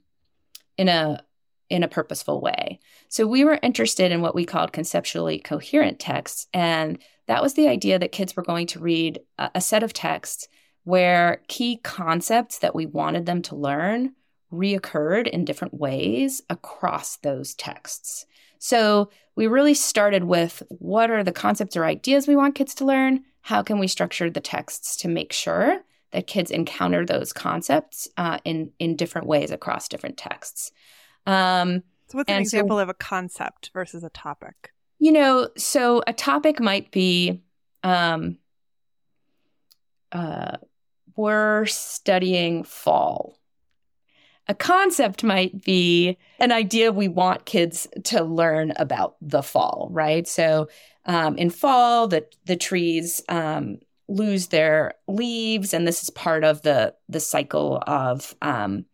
in 0.76 0.88
a 0.88 1.22
in 1.70 1.82
a 1.82 1.88
purposeful 1.88 2.40
way. 2.40 2.80
So 3.08 3.26
we 3.26 3.44
were 3.44 3.58
interested 3.62 4.12
in 4.12 4.20
what 4.20 4.34
we 4.34 4.44
called 4.44 4.72
conceptually 4.72 5.38
coherent 5.38 5.98
texts, 5.98 6.46
and 6.52 6.98
that 7.26 7.42
was 7.42 7.54
the 7.54 7.68
idea 7.68 7.98
that 7.98 8.12
kids 8.12 8.36
were 8.36 8.42
going 8.42 8.66
to 8.68 8.80
read 8.80 9.20
a, 9.38 9.50
a 9.56 9.60
set 9.60 9.82
of 9.82 9.92
texts 9.92 10.48
where 10.84 11.42
key 11.48 11.76
concepts 11.82 12.58
that 12.58 12.74
we 12.74 12.86
wanted 12.86 13.26
them 13.26 13.42
to 13.42 13.54
learn 13.54 14.14
reoccurred 14.52 15.28
in 15.28 15.44
different 15.44 15.74
ways 15.74 16.42
across 16.50 17.16
those 17.18 17.54
texts. 17.54 18.26
So 18.58 19.10
we 19.36 19.46
really 19.46 19.74
started 19.74 20.24
with 20.24 20.62
what 20.68 21.10
are 21.10 21.24
the 21.24 21.32
concepts 21.32 21.76
or 21.76 21.84
ideas 21.84 22.26
we 22.26 22.36
want 22.36 22.54
kids 22.54 22.74
to 22.76 22.84
learn? 22.84 23.24
How 23.42 23.62
can 23.62 23.78
we 23.78 23.86
structure 23.86 24.28
the 24.28 24.40
texts 24.40 24.96
to 24.98 25.08
make 25.08 25.32
sure 25.32 25.80
that 26.10 26.26
kids 26.26 26.50
encounter 26.50 27.06
those 27.06 27.32
concepts 27.32 28.08
uh, 28.16 28.38
in 28.44 28.72
in 28.78 28.96
different 28.96 29.26
ways 29.26 29.50
across 29.50 29.88
different 29.88 30.16
texts? 30.16 30.72
Um, 31.26 31.82
so, 32.08 32.18
what's 32.18 32.30
an 32.30 32.40
example 32.40 32.78
so, 32.78 32.82
of 32.82 32.88
a 32.88 32.94
concept 32.94 33.70
versus 33.72 34.04
a 34.04 34.10
topic? 34.10 34.72
You 34.98 35.12
know, 35.12 35.48
so 35.56 36.02
a 36.06 36.12
topic 36.12 36.60
might 36.60 36.90
be 36.90 37.42
um, 37.82 38.38
uh, 40.12 40.56
we're 41.16 41.66
studying 41.66 42.64
fall. 42.64 43.38
A 44.48 44.54
concept 44.54 45.22
might 45.22 45.62
be 45.62 46.18
an 46.40 46.50
idea 46.50 46.90
we 46.90 47.08
want 47.08 47.44
kids 47.44 47.86
to 48.04 48.24
learn 48.24 48.72
about 48.76 49.16
the 49.20 49.42
fall, 49.42 49.88
right? 49.92 50.26
So 50.26 50.68
um, 51.04 51.38
in 51.38 51.50
fall, 51.50 52.08
the 52.08 52.26
the 52.46 52.56
trees 52.56 53.22
um, 53.28 53.78
lose 54.08 54.48
their 54.48 54.94
leaves, 55.06 55.72
and 55.72 55.86
this 55.86 56.02
is 56.02 56.10
part 56.10 56.42
of 56.42 56.62
the 56.62 56.94
the 57.08 57.20
cycle 57.20 57.82
of 57.86 58.34
um, 58.42 58.86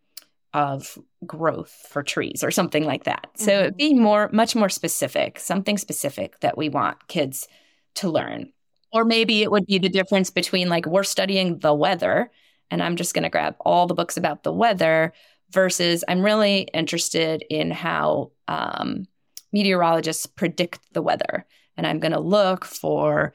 of 0.52 0.98
growth 1.26 1.70
for 1.88 2.02
trees 2.02 2.44
or 2.44 2.50
something 2.50 2.84
like 2.84 3.04
that. 3.04 3.26
Mm-hmm. 3.34 3.44
So 3.44 3.70
be 3.70 3.94
more, 3.94 4.30
much 4.32 4.54
more 4.54 4.68
specific, 4.68 5.38
something 5.38 5.78
specific 5.78 6.40
that 6.40 6.56
we 6.56 6.68
want 6.68 7.08
kids 7.08 7.48
to 7.96 8.08
learn. 8.08 8.52
Or 8.92 9.04
maybe 9.04 9.42
it 9.42 9.50
would 9.50 9.66
be 9.66 9.78
the 9.78 9.88
difference 9.88 10.30
between 10.30 10.68
like 10.68 10.86
we're 10.86 11.02
studying 11.02 11.58
the 11.58 11.74
weather 11.74 12.30
and 12.70 12.82
I'm 12.82 12.96
just 12.96 13.14
going 13.14 13.22
to 13.22 13.30
grab 13.30 13.56
all 13.60 13.86
the 13.86 13.94
books 13.94 14.16
about 14.16 14.42
the 14.42 14.52
weather 14.52 15.12
versus 15.50 16.04
I'm 16.08 16.22
really 16.22 16.62
interested 16.74 17.44
in 17.48 17.70
how 17.70 18.32
um, 18.48 19.06
meteorologists 19.52 20.26
predict 20.26 20.80
the 20.92 21.02
weather. 21.02 21.46
And 21.76 21.86
I'm 21.86 22.00
going 22.00 22.12
to 22.12 22.20
look 22.20 22.64
for 22.64 23.34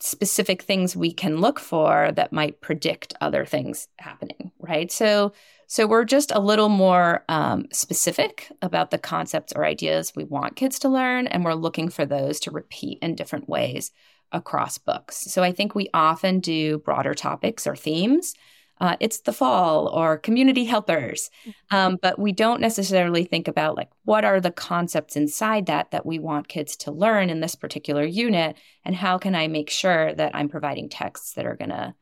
specific 0.00 0.62
things 0.62 0.96
we 0.96 1.12
can 1.12 1.38
look 1.38 1.60
for 1.60 2.10
that 2.12 2.32
might 2.32 2.60
predict 2.60 3.14
other 3.20 3.44
things 3.44 3.88
happening, 3.98 4.50
right? 4.58 4.90
So, 4.90 5.32
so 5.66 5.86
we're 5.86 6.04
just 6.04 6.32
a 6.32 6.40
little 6.40 6.68
more 6.68 7.24
um, 7.28 7.66
specific 7.70 8.50
about 8.62 8.90
the 8.90 8.98
concepts 8.98 9.52
or 9.52 9.64
ideas 9.64 10.12
we 10.16 10.24
want 10.24 10.56
kids 10.56 10.78
to 10.80 10.88
learn, 10.88 11.26
and 11.26 11.44
we're 11.44 11.54
looking 11.54 11.88
for 11.90 12.06
those 12.06 12.40
to 12.40 12.50
repeat 12.50 12.98
in 13.02 13.14
different 13.14 13.48
ways 13.48 13.92
across 14.32 14.78
books. 14.78 15.16
So 15.16 15.42
I 15.42 15.52
think 15.52 15.74
we 15.74 15.88
often 15.92 16.40
do 16.40 16.78
broader 16.78 17.14
topics 17.14 17.66
or 17.66 17.76
themes. 17.76 18.34
Uh, 18.80 18.96
it's 18.98 19.20
the 19.20 19.32
fall 19.32 19.88
or 19.88 20.16
community 20.16 20.64
helpers. 20.64 21.30
Mm-hmm. 21.44 21.76
Um, 21.76 21.98
but 22.00 22.18
we 22.18 22.32
don't 22.32 22.60
necessarily 22.60 23.24
think 23.24 23.46
about 23.46 23.76
like 23.76 23.90
what 24.04 24.24
are 24.24 24.40
the 24.40 24.50
concepts 24.50 25.16
inside 25.16 25.66
that 25.66 25.90
that 25.90 26.06
we 26.06 26.18
want 26.18 26.48
kids 26.48 26.76
to 26.78 26.90
learn 26.90 27.30
in 27.30 27.40
this 27.40 27.54
particular 27.54 28.04
unit, 28.04 28.56
and 28.84 28.94
how 28.94 29.18
can 29.18 29.34
I 29.34 29.48
make 29.48 29.70
sure 29.70 30.14
that 30.14 30.34
I'm 30.34 30.48
providing 30.48 30.88
texts 30.88 31.34
that 31.34 31.46
are 31.46 31.56
going 31.56 31.70
to 31.70 31.94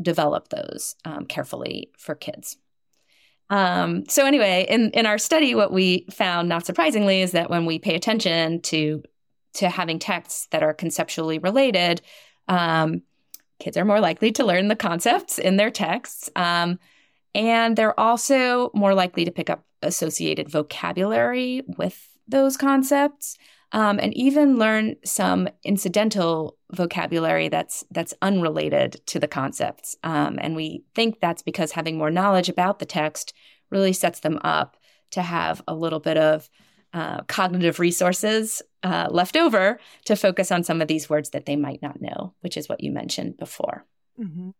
develop 0.00 0.48
those 0.48 0.94
um, 1.04 1.26
carefully 1.26 1.90
for 1.98 2.14
kids. 2.14 2.56
Um, 3.50 4.04
so 4.08 4.26
anyway, 4.26 4.66
in 4.68 4.90
in 4.90 5.06
our 5.06 5.18
study, 5.18 5.54
what 5.54 5.72
we 5.72 6.06
found, 6.10 6.48
not 6.48 6.66
surprisingly, 6.66 7.22
is 7.22 7.32
that 7.32 7.50
when 7.50 7.64
we 7.64 7.78
pay 7.78 7.94
attention 7.94 8.60
to 8.62 9.02
to 9.54 9.68
having 9.68 9.98
texts 9.98 10.46
that 10.50 10.62
are 10.62 10.74
conceptually 10.74 11.38
related, 11.38 12.02
um, 12.46 13.02
kids 13.58 13.76
are 13.76 13.84
more 13.84 14.00
likely 14.00 14.32
to 14.32 14.44
learn 14.44 14.68
the 14.68 14.76
concepts 14.76 15.38
in 15.38 15.56
their 15.56 15.70
texts. 15.70 16.30
Um, 16.36 16.78
and 17.34 17.76
they're 17.76 17.98
also 17.98 18.70
more 18.74 18.94
likely 18.94 19.24
to 19.24 19.30
pick 19.30 19.50
up 19.50 19.64
associated 19.82 20.48
vocabulary 20.48 21.62
with 21.76 22.08
those 22.26 22.56
concepts. 22.56 23.36
Um, 23.70 24.00
and 24.00 24.14
even 24.14 24.58
learn 24.58 24.96
some 25.04 25.46
incidental 25.62 26.56
vocabulary 26.72 27.48
that's 27.48 27.84
that's 27.90 28.14
unrelated 28.22 28.98
to 29.08 29.20
the 29.20 29.28
concepts. 29.28 29.94
Um, 30.02 30.38
and 30.40 30.56
we 30.56 30.84
think 30.94 31.20
that's 31.20 31.42
because 31.42 31.72
having 31.72 31.98
more 31.98 32.10
knowledge 32.10 32.48
about 32.48 32.78
the 32.78 32.86
text 32.86 33.34
really 33.70 33.92
sets 33.92 34.20
them 34.20 34.38
up 34.42 34.78
to 35.10 35.20
have 35.20 35.60
a 35.68 35.74
little 35.74 36.00
bit 36.00 36.16
of 36.16 36.48
uh, 36.92 37.22
cognitive 37.24 37.78
resources 37.78 38.62
uh, 38.82 39.08
left 39.10 39.36
over 39.36 39.78
to 40.04 40.16
focus 40.16 40.50
on 40.50 40.64
some 40.64 40.80
of 40.80 40.88
these 40.88 41.10
words 41.10 41.30
that 41.30 41.46
they 41.46 41.56
might 41.56 41.82
not 41.82 42.00
know, 42.00 42.34
which 42.40 42.56
is 42.56 42.68
what 42.68 42.82
you 42.82 42.90
mentioned 42.90 43.36
before. 43.36 43.84
Mm-hmm. 44.18 44.50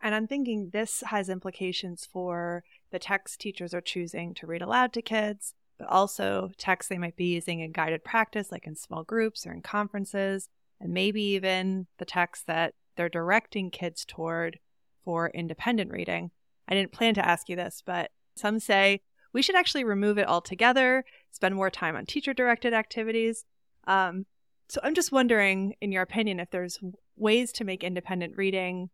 And 0.00 0.14
I'm 0.14 0.26
thinking 0.26 0.70
this 0.70 1.02
has 1.06 1.28
implications 1.28 2.06
for 2.10 2.62
the 2.90 2.98
text 2.98 3.40
teachers 3.40 3.74
are 3.74 3.80
choosing 3.80 4.34
to 4.34 4.46
read 4.46 4.62
aloud 4.62 4.92
to 4.94 5.02
kids, 5.02 5.54
but 5.78 5.88
also 5.88 6.50
texts 6.56 6.88
they 6.88 6.98
might 6.98 7.16
be 7.16 7.26
using 7.26 7.60
in 7.60 7.72
guided 7.72 8.04
practice, 8.04 8.52
like 8.52 8.66
in 8.66 8.74
small 8.74 9.02
groups 9.02 9.46
or 9.46 9.52
in 9.52 9.62
conferences, 9.62 10.48
and 10.80 10.92
maybe 10.92 11.22
even 11.22 11.86
the 11.98 12.04
text 12.04 12.46
that 12.46 12.74
they're 12.96 13.08
directing 13.08 13.70
kids 13.70 14.04
toward 14.04 14.58
for 15.04 15.30
independent 15.30 15.90
reading. 15.90 16.30
I 16.68 16.74
didn't 16.74 16.92
plan 16.92 17.14
to 17.14 17.26
ask 17.26 17.48
you 17.48 17.56
this, 17.56 17.82
but 17.84 18.10
some 18.36 18.60
say 18.60 19.00
we 19.32 19.42
should 19.42 19.56
actually 19.56 19.84
remove 19.84 20.18
it 20.18 20.28
altogether, 20.28 21.04
spend 21.30 21.54
more 21.54 21.70
time 21.70 21.96
on 21.96 22.06
teacher 22.06 22.32
directed 22.32 22.72
activities. 22.72 23.44
Um, 23.86 24.26
so 24.68 24.80
I'm 24.82 24.94
just 24.94 25.12
wondering, 25.12 25.74
in 25.80 25.92
your 25.92 26.02
opinion, 26.02 26.40
if 26.40 26.50
there's 26.50 26.78
ways 27.16 27.52
to 27.52 27.64
make 27.64 27.82
independent 27.82 28.36
reading 28.36 28.90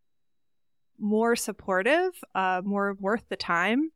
more 0.99 1.35
supportive, 1.35 2.13
uh, 2.35 2.63
more 2.65 2.97
worth 3.01 3.25
the 3.29 3.37
time 3.37 3.91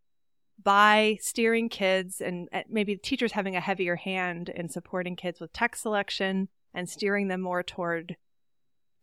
by 0.62 1.16
steering 1.21 1.68
kids 1.68 2.21
and 2.21 2.49
maybe 2.68 2.97
teachers 2.97 3.33
having 3.33 3.54
a 3.54 3.61
heavier 3.61 3.97
hand 3.97 4.49
in 4.49 4.68
supporting 4.68 5.14
kids 5.14 5.40
with 5.40 5.52
text 5.52 5.83
selection 5.83 6.49
and 6.75 6.90
steering 6.90 7.28
them 7.28 7.40
more 7.40 7.62
toward 7.62 8.16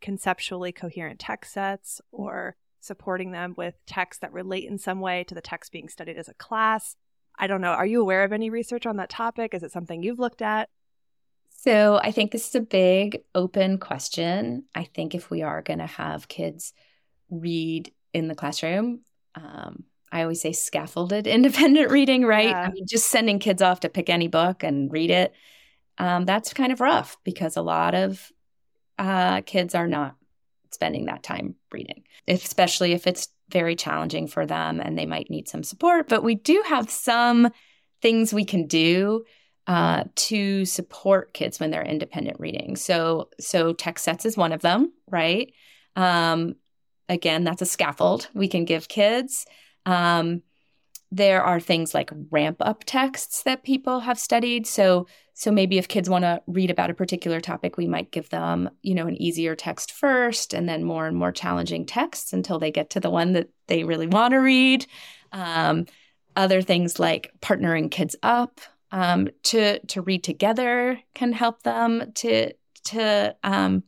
conceptually 0.01 0.71
coherent 0.71 1.19
text 1.19 1.53
sets 1.53 2.01
or 2.11 2.57
supporting 2.81 3.31
them 3.31 3.53
with 3.57 3.75
texts 3.87 4.19
that 4.21 4.33
relate 4.33 4.69
in 4.69 4.77
some 4.77 4.99
way 4.99 5.23
to 5.23 5.33
the 5.33 5.41
text 5.41 5.71
being 5.71 5.87
studied 5.87 6.17
as 6.17 6.27
a 6.27 6.33
class. 6.33 6.97
I 7.37 7.47
don't 7.47 7.61
know. 7.61 7.71
Are 7.71 7.85
you 7.85 8.01
aware 8.01 8.23
of 8.23 8.33
any 8.33 8.49
research 8.49 8.85
on 8.85 8.97
that 8.97 9.09
topic? 9.09 9.53
Is 9.53 9.63
it 9.63 9.71
something 9.71 10.03
you've 10.03 10.19
looked 10.19 10.41
at? 10.41 10.69
So 11.49 11.99
I 12.01 12.11
think 12.11 12.31
this 12.31 12.47
is 12.49 12.55
a 12.55 12.61
big 12.61 13.23
open 13.33 13.79
question. 13.79 14.65
I 14.75 14.83
think 14.83 15.15
if 15.15 15.31
we 15.31 15.41
are 15.41 15.61
going 15.61 15.79
to 15.79 15.87
have 15.87 16.27
kids 16.27 16.73
read 17.29 17.91
in 18.13 18.27
the 18.27 18.35
classroom, 18.35 19.01
um, 19.33 19.83
I 20.11 20.21
always 20.21 20.41
say 20.41 20.51
scaffolded 20.51 21.27
independent 21.27 21.91
reading, 21.91 22.23
right? 22.23 22.49
Yeah. 22.49 22.61
I 22.61 22.71
mean, 22.71 22.85
just 22.87 23.09
sending 23.09 23.39
kids 23.39 23.61
off 23.61 23.81
to 23.81 23.89
pick 23.89 24.09
any 24.09 24.27
book 24.27 24.63
and 24.63 24.91
read 24.91 25.09
it. 25.09 25.33
Um, 25.97 26.25
that's 26.25 26.53
kind 26.53 26.71
of 26.71 26.81
rough 26.81 27.17
because 27.23 27.57
a 27.57 27.61
lot 27.61 27.95
of 27.95 28.31
uh, 28.99 29.41
kids 29.41 29.75
are 29.75 29.87
not 29.87 30.15
spending 30.71 31.05
that 31.05 31.23
time 31.23 31.55
reading, 31.71 32.03
especially 32.27 32.91
if 32.91 33.07
it's 33.07 33.29
very 33.49 33.75
challenging 33.75 34.27
for 34.27 34.45
them 34.45 34.79
and 34.79 34.97
they 34.97 35.05
might 35.05 35.29
need 35.29 35.47
some 35.47 35.63
support. 35.63 36.07
But 36.07 36.23
we 36.23 36.35
do 36.35 36.63
have 36.65 36.89
some 36.89 37.49
things 38.01 38.33
we 38.33 38.45
can 38.45 38.67
do 38.67 39.23
uh, 39.67 40.03
to 40.15 40.65
support 40.65 41.33
kids 41.33 41.59
when 41.59 41.71
they're 41.71 41.83
independent 41.83 42.39
reading. 42.39 42.75
So, 42.75 43.29
so 43.39 43.73
text 43.73 44.05
sets 44.05 44.25
is 44.25 44.37
one 44.37 44.51
of 44.51 44.61
them, 44.61 44.91
right? 45.09 45.53
Um, 45.95 46.55
again, 47.09 47.43
that's 47.43 47.61
a 47.61 47.65
scaffold 47.65 48.27
we 48.33 48.47
can 48.47 48.65
give 48.65 48.87
kids. 48.87 49.45
Um, 49.85 50.41
there 51.15 51.41
are 51.41 51.61
things 51.61 51.93
like 51.93 52.11
ramp 52.29 52.57
up 52.59 52.83
texts 52.83 53.43
that 53.43 53.63
people 53.63 54.01
have 54.01 54.19
studied. 54.19 54.67
So, 54.67 55.07
so 55.33 55.49
maybe 55.49 55.77
if 55.77 55.87
kids 55.87 56.09
want 56.09 56.23
to 56.23 56.41
read 56.45 56.69
about 56.69 56.89
a 56.89 56.93
particular 56.93 57.39
topic, 57.39 57.77
we 57.77 57.87
might 57.87 58.11
give 58.11 58.29
them, 58.29 58.69
you 58.81 58.93
know, 58.93 59.07
an 59.07 59.21
easier 59.21 59.55
text 59.55 59.93
first 59.93 60.53
and 60.53 60.67
then 60.67 60.83
more 60.83 61.07
and 61.07 61.15
more 61.15 61.31
challenging 61.31 61.85
texts 61.85 62.33
until 62.33 62.59
they 62.59 62.69
get 62.69 62.89
to 62.91 62.99
the 62.99 63.09
one 63.09 63.31
that 63.31 63.49
they 63.67 63.85
really 63.85 64.07
want 64.07 64.33
to 64.33 64.39
read. 64.39 64.85
Um, 65.31 65.85
other 66.35 66.61
things 66.61 66.99
like 66.99 67.31
partnering 67.41 67.89
kids 67.89 68.17
up 68.21 68.59
um, 68.91 69.29
to 69.43 69.79
to 69.87 70.01
read 70.01 70.23
together 70.23 70.99
can 71.13 71.31
help 71.31 71.63
them 71.63 72.11
to 72.15 72.51
to 72.85 73.35
um, 73.41 73.83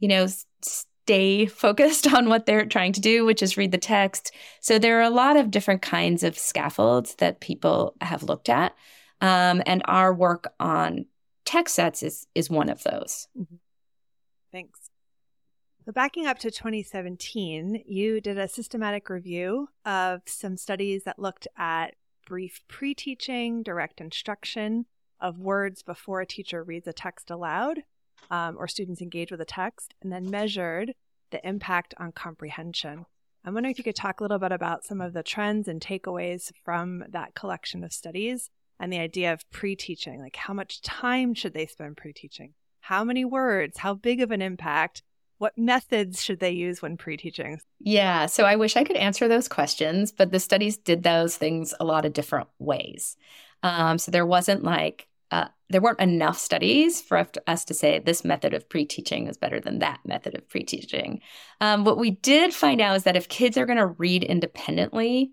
you 0.00 0.08
know 0.08 0.24
s- 0.24 0.46
stay 1.06 1.46
focused 1.46 2.12
on 2.12 2.28
what 2.28 2.46
they're 2.46 2.66
trying 2.66 2.92
to 2.92 3.00
do, 3.00 3.24
which 3.24 3.42
is 3.42 3.56
read 3.56 3.70
the 3.70 3.78
text. 3.78 4.32
So 4.60 4.78
there 4.78 4.98
are 4.98 5.04
a 5.04 5.10
lot 5.10 5.36
of 5.36 5.52
different 5.52 5.80
kinds 5.80 6.24
of 6.24 6.36
scaffolds 6.36 7.14
that 7.16 7.40
people 7.40 7.94
have 8.00 8.24
looked 8.24 8.48
at. 8.48 8.74
Um, 9.20 9.62
and 9.66 9.82
our 9.84 10.12
work 10.12 10.52
on 10.58 11.06
text 11.44 11.76
sets 11.76 12.02
is, 12.02 12.26
is 12.34 12.50
one 12.50 12.68
of 12.68 12.82
those. 12.82 13.28
Mm-hmm. 13.38 13.54
Thanks. 14.50 14.90
So, 15.84 15.92
backing 15.92 16.26
up 16.26 16.40
to 16.40 16.50
2017, 16.50 17.84
you 17.86 18.20
did 18.20 18.36
a 18.36 18.48
systematic 18.48 19.08
review 19.08 19.68
of 19.84 20.22
some 20.26 20.56
studies 20.56 21.04
that 21.04 21.20
looked 21.20 21.46
at 21.56 21.94
brief 22.26 22.62
pre 22.66 22.92
teaching, 22.92 23.62
direct 23.62 24.00
instruction 24.00 24.86
of 25.20 25.38
words 25.38 25.82
before 25.82 26.20
a 26.20 26.26
teacher 26.26 26.64
reads 26.64 26.88
a 26.88 26.92
text 26.92 27.30
aloud 27.30 27.84
um, 28.30 28.56
or 28.58 28.68
students 28.68 29.00
engage 29.00 29.30
with 29.30 29.40
a 29.40 29.46
text, 29.46 29.94
and 30.02 30.12
then 30.12 30.30
measured 30.30 30.92
the 31.30 31.46
impact 31.46 31.94
on 31.98 32.12
comprehension. 32.12 33.06
I'm 33.44 33.54
wondering 33.54 33.70
if 33.70 33.78
you 33.78 33.84
could 33.84 33.96
talk 33.96 34.20
a 34.20 34.24
little 34.24 34.38
bit 34.38 34.52
about 34.52 34.84
some 34.84 35.00
of 35.00 35.12
the 35.12 35.22
trends 35.22 35.68
and 35.68 35.80
takeaways 35.80 36.50
from 36.64 37.04
that 37.10 37.34
collection 37.34 37.84
of 37.84 37.92
studies 37.92 38.50
and 38.80 38.92
the 38.92 38.98
idea 38.98 39.32
of 39.32 39.48
pre 39.50 39.76
teaching. 39.76 40.20
Like, 40.20 40.36
how 40.36 40.52
much 40.52 40.82
time 40.82 41.34
should 41.34 41.54
they 41.54 41.66
spend 41.66 41.96
pre 41.96 42.12
teaching? 42.12 42.54
How 42.80 43.04
many 43.04 43.24
words? 43.24 43.78
How 43.78 43.94
big 43.94 44.20
of 44.20 44.30
an 44.30 44.42
impact? 44.42 45.02
What 45.38 45.58
methods 45.58 46.22
should 46.22 46.40
they 46.40 46.52
use 46.52 46.80
when 46.82 46.96
pre 46.96 47.16
teaching? 47.16 47.60
Yeah, 47.78 48.26
so 48.26 48.44
I 48.44 48.56
wish 48.56 48.76
I 48.76 48.84
could 48.84 48.96
answer 48.96 49.28
those 49.28 49.48
questions, 49.48 50.10
but 50.12 50.32
the 50.32 50.40
studies 50.40 50.76
did 50.76 51.02
those 51.02 51.36
things 51.36 51.74
a 51.78 51.84
lot 51.84 52.04
of 52.04 52.12
different 52.12 52.48
ways. 52.58 53.16
Um, 53.62 53.98
so 53.98 54.10
there 54.10 54.26
wasn't 54.26 54.64
like 54.64 55.08
uh, 55.30 55.48
there 55.68 55.80
weren't 55.80 56.00
enough 56.00 56.38
studies 56.38 57.00
for 57.00 57.26
us 57.46 57.64
to 57.64 57.74
say 57.74 57.98
this 57.98 58.24
method 58.24 58.54
of 58.54 58.68
pre 58.68 58.84
teaching 58.84 59.26
is 59.26 59.36
better 59.36 59.60
than 59.60 59.80
that 59.80 60.00
method 60.04 60.34
of 60.34 60.48
pre 60.48 60.62
teaching. 60.62 61.20
Um, 61.60 61.84
what 61.84 61.98
we 61.98 62.12
did 62.12 62.54
find 62.54 62.80
out 62.80 62.96
is 62.96 63.02
that 63.04 63.16
if 63.16 63.28
kids 63.28 63.58
are 63.58 63.66
going 63.66 63.78
to 63.78 63.86
read 63.86 64.22
independently, 64.22 65.32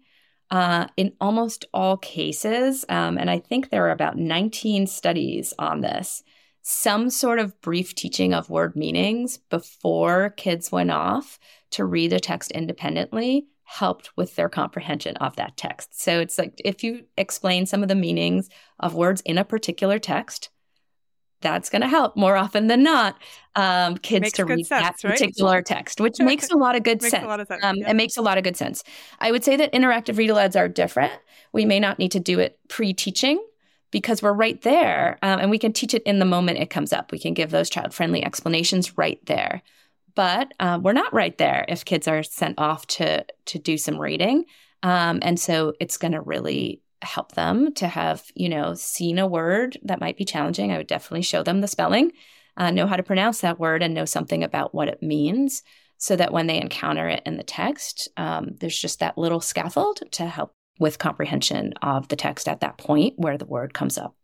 uh, 0.50 0.88
in 0.98 1.14
almost 1.22 1.66
all 1.74 1.98
cases, 1.98 2.86
um, 2.90 3.18
and 3.18 3.30
I 3.30 3.40
think 3.40 3.70
there 3.70 3.88
are 3.88 3.92
about 3.92 4.18
19 4.18 4.88
studies 4.88 5.54
on 5.58 5.82
this, 5.82 6.24
some 6.62 7.10
sort 7.10 7.40
of 7.40 7.60
brief 7.62 7.94
teaching 7.94 8.34
of 8.34 8.50
word 8.50 8.76
meanings 8.76 9.38
before 9.38 10.32
kids 10.32 10.72
went 10.72 10.92
off 10.92 11.40
to 11.72 11.86
read 11.86 12.14
a 12.14 12.20
text 12.20 12.52
independently 12.52 13.48
helped 13.74 14.15
with 14.15 14.36
their 14.36 14.50
comprehension 14.50 15.18
of 15.18 15.36
that 15.36 15.58
text. 15.58 16.00
So 16.00 16.20
it's 16.20 16.38
like 16.38 16.53
if 16.63 16.84
you 16.84 17.06
explain 17.18 17.65
some 17.65 17.82
of 17.82 17.89
the 17.89 17.96
meanings 17.96 18.50
of 18.80 18.94
words 18.94 19.22
in 19.22 19.39
a 19.39 19.44
particular 19.44 19.98
text, 19.98 20.50
that's 21.42 21.70
going 21.72 21.82
to 21.82 21.88
help 21.88 22.15
more 22.15 22.38
often 22.38 22.68
than 22.68 22.84
not 22.84 23.18
um, 23.56 23.98
kids 23.98 24.22
makes 24.22 24.34
to 24.34 24.46
read 24.46 24.65
sense, 24.68 25.01
that 25.01 25.01
particular 25.01 25.56
right? 25.56 25.65
text, 25.65 26.00
which 26.00 26.20
makes 26.20 26.50
a 26.51 26.58
lot 26.58 26.75
of 26.75 26.84
good 26.84 27.01
sense. 27.01 27.25
Of 27.27 27.48
sense 27.48 27.63
um, 27.63 27.75
yeah. 27.77 27.89
It 27.89 27.96
makes 27.96 28.15
a 28.15 28.22
lot 28.22 28.38
of 28.38 28.44
good 28.44 28.56
sense. 28.56 28.84
I 29.20 29.32
would 29.32 29.44
say 29.44 29.58
that 29.58 29.74
interactive 29.74 30.18
read 30.18 30.30
alouds 30.30 30.56
are 30.56 30.70
different. 30.70 31.12
We 31.51 31.65
may 31.65 31.80
not 31.80 31.98
need 31.98 32.12
to 32.12 32.20
do 32.20 32.39
it 32.39 32.60
pre-teaching 32.70 33.44
because 33.92 34.22
we're 34.22 34.34
right 34.34 34.62
there 34.62 35.18
um, 35.24 35.39
and 35.39 35.50
we 35.50 35.58
can 35.58 35.74
teach 35.74 35.94
it 35.94 36.03
in 36.03 36.20
the 36.20 36.25
moment 36.25 36.60
it 36.60 36.70
comes 36.70 36.94
up. 36.94 37.12
We 37.12 37.20
can 37.20 37.34
give 37.34 37.50
those 37.50 37.70
child-friendly 37.70 38.24
explanations 38.24 38.98
right 38.98 39.20
there 39.25 39.63
but 40.15 40.53
uh, 40.60 40.79
we're 40.82 40.93
not 40.93 41.13
right 41.13 41.38
there 41.38 41.65
if 41.67 41.86
kids 41.86 42.08
are 42.08 42.24
sent 42.24 42.60
off 42.60 42.86
to 42.88 43.25
to 43.46 43.60
do 43.60 43.77
some 43.77 44.00
reading. 44.00 44.46
Um, 44.84 45.20
and 45.22 45.39
so 45.39 45.74
it's 45.79 45.98
going 45.98 46.12
to 46.12 46.22
really 46.22 46.82
help 47.01 47.34
them 47.34 47.74
to 47.74 47.88
have 47.88 48.24
you 48.36 48.50
know 48.50 48.74
seen 48.74 49.20
a 49.20 49.27
word 49.27 49.77
that 49.84 50.00
might 50.00 50.17
be 50.17 50.25
challenging. 50.25 50.72
I 50.72 50.77
would 50.77 50.88
definitely 50.88 51.24
show 51.24 51.43
them 51.43 51.62
the 51.62 51.67
spelling 51.67 52.12
uh, 52.58 52.72
know 52.72 52.88
how 52.88 52.96
to 52.96 53.03
pronounce 53.03 53.41
that 53.41 53.60
word 53.60 53.82
and 53.82 53.93
know 53.93 54.06
something 54.06 54.43
about 54.43 54.73
what 54.76 54.88
it 54.88 55.02
means 55.02 55.63
so 55.97 56.15
that 56.15 56.34
when 56.34 56.47
they 56.47 56.60
encounter 56.60 57.08
it 57.08 57.23
in 57.26 57.38
the 57.38 57.43
text 57.43 58.10
um, 58.17 58.56
there's 58.60 58.80
just 58.80 58.99
that 58.99 59.17
little 59.17 59.41
scaffold 59.41 60.02
to 60.12 60.26
help 60.26 60.52
with 60.80 60.99
comprehension 60.99 61.73
of 61.82 62.08
the 62.08 62.15
text 62.15 62.47
at 62.47 62.62
that 62.62 62.78
point 62.78 63.13
where 63.17 63.38
the 63.38 63.45
word 63.45 63.73
comes 63.73 63.97
up. 63.97 64.15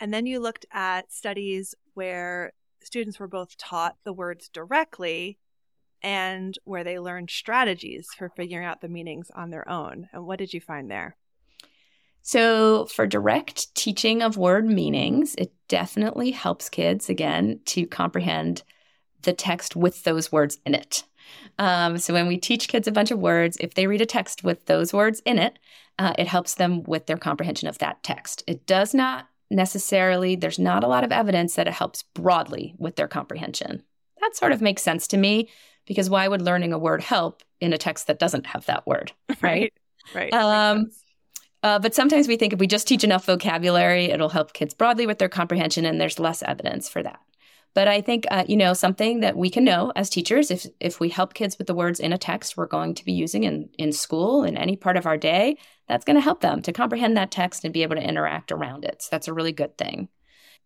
And 0.00 0.12
then 0.12 0.26
you 0.26 0.40
looked 0.40 0.66
at 0.72 1.12
studies 1.12 1.74
where 1.94 2.52
students 2.82 3.18
were 3.18 3.28
both 3.28 3.56
taught 3.56 3.96
the 4.04 4.12
words 4.12 4.48
directly 4.48 5.38
and 6.02 6.58
where 6.64 6.84
they 6.84 6.98
learned 6.98 7.30
strategies 7.30 8.08
for 8.16 8.30
figuring 8.30 8.64
out 8.64 8.80
the 8.80 8.88
meanings 8.88 9.30
on 9.34 9.50
their 9.50 9.68
own. 9.68 10.08
And 10.12 10.26
what 10.26 10.38
did 10.38 10.54
you 10.54 10.60
find 10.60 10.90
there? 10.90 11.16
So, 12.22 12.84
for 12.86 13.06
direct 13.06 13.74
teaching 13.74 14.22
of 14.22 14.36
word 14.36 14.66
meanings, 14.66 15.34
it 15.36 15.52
definitely 15.68 16.32
helps 16.32 16.68
kids, 16.68 17.08
again, 17.08 17.60
to 17.66 17.86
comprehend 17.86 18.62
the 19.22 19.32
text 19.32 19.74
with 19.74 20.04
those 20.04 20.30
words 20.30 20.58
in 20.66 20.74
it. 20.74 21.04
Um, 21.58 21.96
so, 21.96 22.12
when 22.12 22.28
we 22.28 22.36
teach 22.36 22.68
kids 22.68 22.86
a 22.86 22.92
bunch 22.92 23.10
of 23.10 23.18
words, 23.18 23.56
if 23.58 23.72
they 23.72 23.86
read 23.86 24.02
a 24.02 24.06
text 24.06 24.44
with 24.44 24.66
those 24.66 24.92
words 24.92 25.22
in 25.24 25.38
it, 25.38 25.58
uh, 25.98 26.12
it 26.18 26.28
helps 26.28 26.54
them 26.54 26.82
with 26.82 27.06
their 27.06 27.16
comprehension 27.16 27.68
of 27.68 27.78
that 27.78 28.02
text. 28.02 28.44
It 28.46 28.66
does 28.66 28.92
not 28.92 29.26
necessarily, 29.50 30.36
there's 30.36 30.58
not 30.58 30.84
a 30.84 30.88
lot 30.88 31.04
of 31.04 31.12
evidence 31.12 31.54
that 31.56 31.66
it 31.66 31.74
helps 31.74 32.04
broadly 32.14 32.74
with 32.78 32.96
their 32.96 33.08
comprehension. 33.08 33.82
That 34.20 34.36
sort 34.36 34.52
of 34.52 34.60
makes 34.60 34.82
sense 34.82 35.08
to 35.08 35.16
me 35.16 35.48
because 35.86 36.10
why 36.10 36.28
would 36.28 36.42
learning 36.42 36.72
a 36.72 36.78
word 36.78 37.02
help 37.02 37.42
in 37.60 37.72
a 37.72 37.78
text 37.78 38.06
that 38.06 38.18
doesn't 38.18 38.46
have 38.46 38.66
that 38.66 38.86
word? 38.86 39.12
Right. 39.42 39.72
Right. 40.14 40.32
Um, 40.32 40.90
uh, 41.62 41.78
but 41.78 41.94
sometimes 41.94 42.26
we 42.26 42.36
think 42.36 42.52
if 42.52 42.58
we 42.58 42.66
just 42.66 42.88
teach 42.88 43.04
enough 43.04 43.26
vocabulary, 43.26 44.06
it'll 44.06 44.28
help 44.28 44.52
kids 44.52 44.74
broadly 44.74 45.06
with 45.06 45.18
their 45.18 45.28
comprehension, 45.28 45.84
and 45.84 46.00
there's 46.00 46.18
less 46.18 46.42
evidence 46.42 46.88
for 46.88 47.02
that. 47.02 47.20
But 47.72 47.86
I 47.88 48.00
think 48.00 48.26
uh, 48.30 48.44
you 48.48 48.56
know 48.56 48.72
something 48.72 49.20
that 49.20 49.36
we 49.36 49.50
can 49.50 49.64
know 49.64 49.92
as 49.94 50.10
teachers 50.10 50.50
if 50.50 50.66
if 50.80 51.00
we 51.00 51.08
help 51.08 51.34
kids 51.34 51.56
with 51.56 51.66
the 51.66 51.74
words 51.74 52.00
in 52.00 52.12
a 52.12 52.18
text 52.18 52.56
we're 52.56 52.66
going 52.66 52.94
to 52.94 53.04
be 53.04 53.12
using 53.12 53.44
in 53.44 53.68
in 53.78 53.92
school 53.92 54.44
in 54.44 54.56
any 54.56 54.76
part 54.76 54.96
of 54.96 55.06
our 55.06 55.16
day, 55.16 55.56
that's 55.88 56.04
going 56.04 56.16
to 56.16 56.20
help 56.20 56.40
them 56.40 56.62
to 56.62 56.72
comprehend 56.72 57.16
that 57.16 57.30
text 57.30 57.64
and 57.64 57.72
be 57.72 57.82
able 57.82 57.96
to 57.96 58.08
interact 58.08 58.52
around 58.52 58.84
it. 58.84 59.02
So 59.02 59.08
that's 59.10 59.28
a 59.28 59.32
really 59.32 59.52
good 59.52 59.78
thing. 59.78 60.08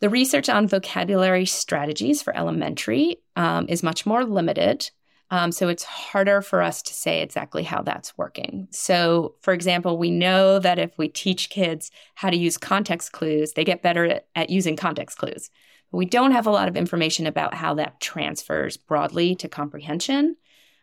The 0.00 0.10
research 0.10 0.48
on 0.48 0.68
vocabulary 0.68 1.46
strategies 1.46 2.22
for 2.22 2.36
elementary 2.36 3.18
um, 3.36 3.66
is 3.68 3.82
much 3.82 4.04
more 4.04 4.24
limited. 4.24 4.90
Um, 5.30 5.50
so 5.52 5.68
it's 5.68 5.84
harder 5.84 6.42
for 6.42 6.62
us 6.62 6.82
to 6.82 6.94
say 6.94 7.22
exactly 7.22 7.62
how 7.62 7.82
that's 7.82 8.16
working. 8.18 8.68
So, 8.70 9.34
for 9.40 9.52
example, 9.52 9.96
we 9.96 10.10
know 10.10 10.58
that 10.58 10.78
if 10.78 10.96
we 10.98 11.08
teach 11.08 11.48
kids 11.50 11.90
how 12.14 12.30
to 12.30 12.36
use 12.36 12.58
context 12.58 13.12
clues, 13.12 13.52
they 13.52 13.64
get 13.64 13.82
better 13.82 14.04
at, 14.04 14.26
at 14.34 14.50
using 14.50 14.76
context 14.76 15.18
clues. 15.18 15.50
We 15.94 16.06
don't 16.06 16.32
have 16.32 16.46
a 16.46 16.50
lot 16.50 16.68
of 16.68 16.76
information 16.76 17.26
about 17.26 17.54
how 17.54 17.74
that 17.74 18.00
transfers 18.00 18.76
broadly 18.76 19.34
to 19.36 19.48
comprehension. 19.48 20.36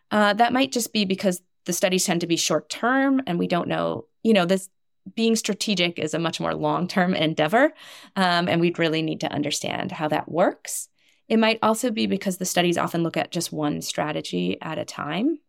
Uh, 0.09 0.33
that 0.33 0.53
might 0.53 0.71
just 0.71 0.93
be 0.93 1.05
because 1.05 1.41
the 1.65 1.73
studies 1.73 2.05
tend 2.05 2.21
to 2.21 2.27
be 2.27 2.37
short 2.37 2.69
term 2.69 3.21
and 3.27 3.37
we 3.37 3.47
don't 3.47 3.67
know, 3.67 4.05
you 4.23 4.33
know, 4.33 4.45
this 4.45 4.69
being 5.15 5.35
strategic 5.35 5.99
is 5.99 6.13
a 6.13 6.19
much 6.19 6.39
more 6.39 6.53
long 6.53 6.87
term 6.87 7.13
endeavor. 7.13 7.73
Um, 8.15 8.47
and 8.47 8.61
we'd 8.61 8.79
really 8.79 9.01
need 9.01 9.21
to 9.21 9.31
understand 9.31 9.91
how 9.91 10.07
that 10.09 10.29
works. 10.29 10.89
It 11.27 11.37
might 11.37 11.59
also 11.61 11.91
be 11.91 12.07
because 12.07 12.37
the 12.37 12.45
studies 12.45 12.77
often 12.77 13.03
look 13.03 13.17
at 13.17 13.31
just 13.31 13.51
one 13.51 13.81
strategy 13.81 14.57
at 14.61 14.77
a 14.77 14.85
time. 14.85 15.39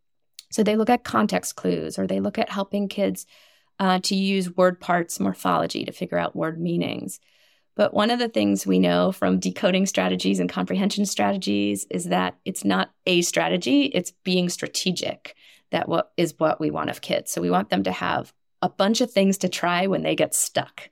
So 0.50 0.62
they 0.62 0.76
look 0.76 0.90
at 0.90 1.04
context 1.04 1.56
clues 1.56 1.98
or 1.98 2.06
they 2.06 2.20
look 2.20 2.38
at 2.38 2.50
helping 2.50 2.88
kids 2.88 3.26
uh, 3.78 3.98
to 4.00 4.14
use 4.14 4.54
word 4.54 4.80
parts 4.80 5.18
morphology 5.18 5.84
to 5.84 5.92
figure 5.92 6.18
out 6.18 6.36
word 6.36 6.60
meanings. 6.60 7.20
But 7.74 7.94
one 7.94 8.10
of 8.10 8.18
the 8.18 8.28
things 8.28 8.66
we 8.66 8.78
know 8.78 9.12
from 9.12 9.38
decoding 9.38 9.86
strategies 9.86 10.38
and 10.38 10.50
comprehension 10.50 11.06
strategies 11.06 11.86
is 11.90 12.06
that 12.06 12.36
it's 12.44 12.64
not 12.64 12.90
a 13.06 13.22
strategy, 13.22 13.84
it's 13.86 14.12
being 14.24 14.48
strategic. 14.48 15.34
That 15.70 15.88
what 15.88 16.12
is 16.18 16.34
what 16.36 16.60
we 16.60 16.70
want 16.70 16.90
of 16.90 17.00
kids. 17.00 17.32
So 17.32 17.40
we 17.40 17.50
want 17.50 17.70
them 17.70 17.84
to 17.84 17.92
have 17.92 18.32
a 18.60 18.68
bunch 18.68 19.00
of 19.00 19.10
things 19.10 19.38
to 19.38 19.48
try 19.48 19.86
when 19.86 20.02
they 20.02 20.14
get 20.14 20.34
stuck. 20.34 20.90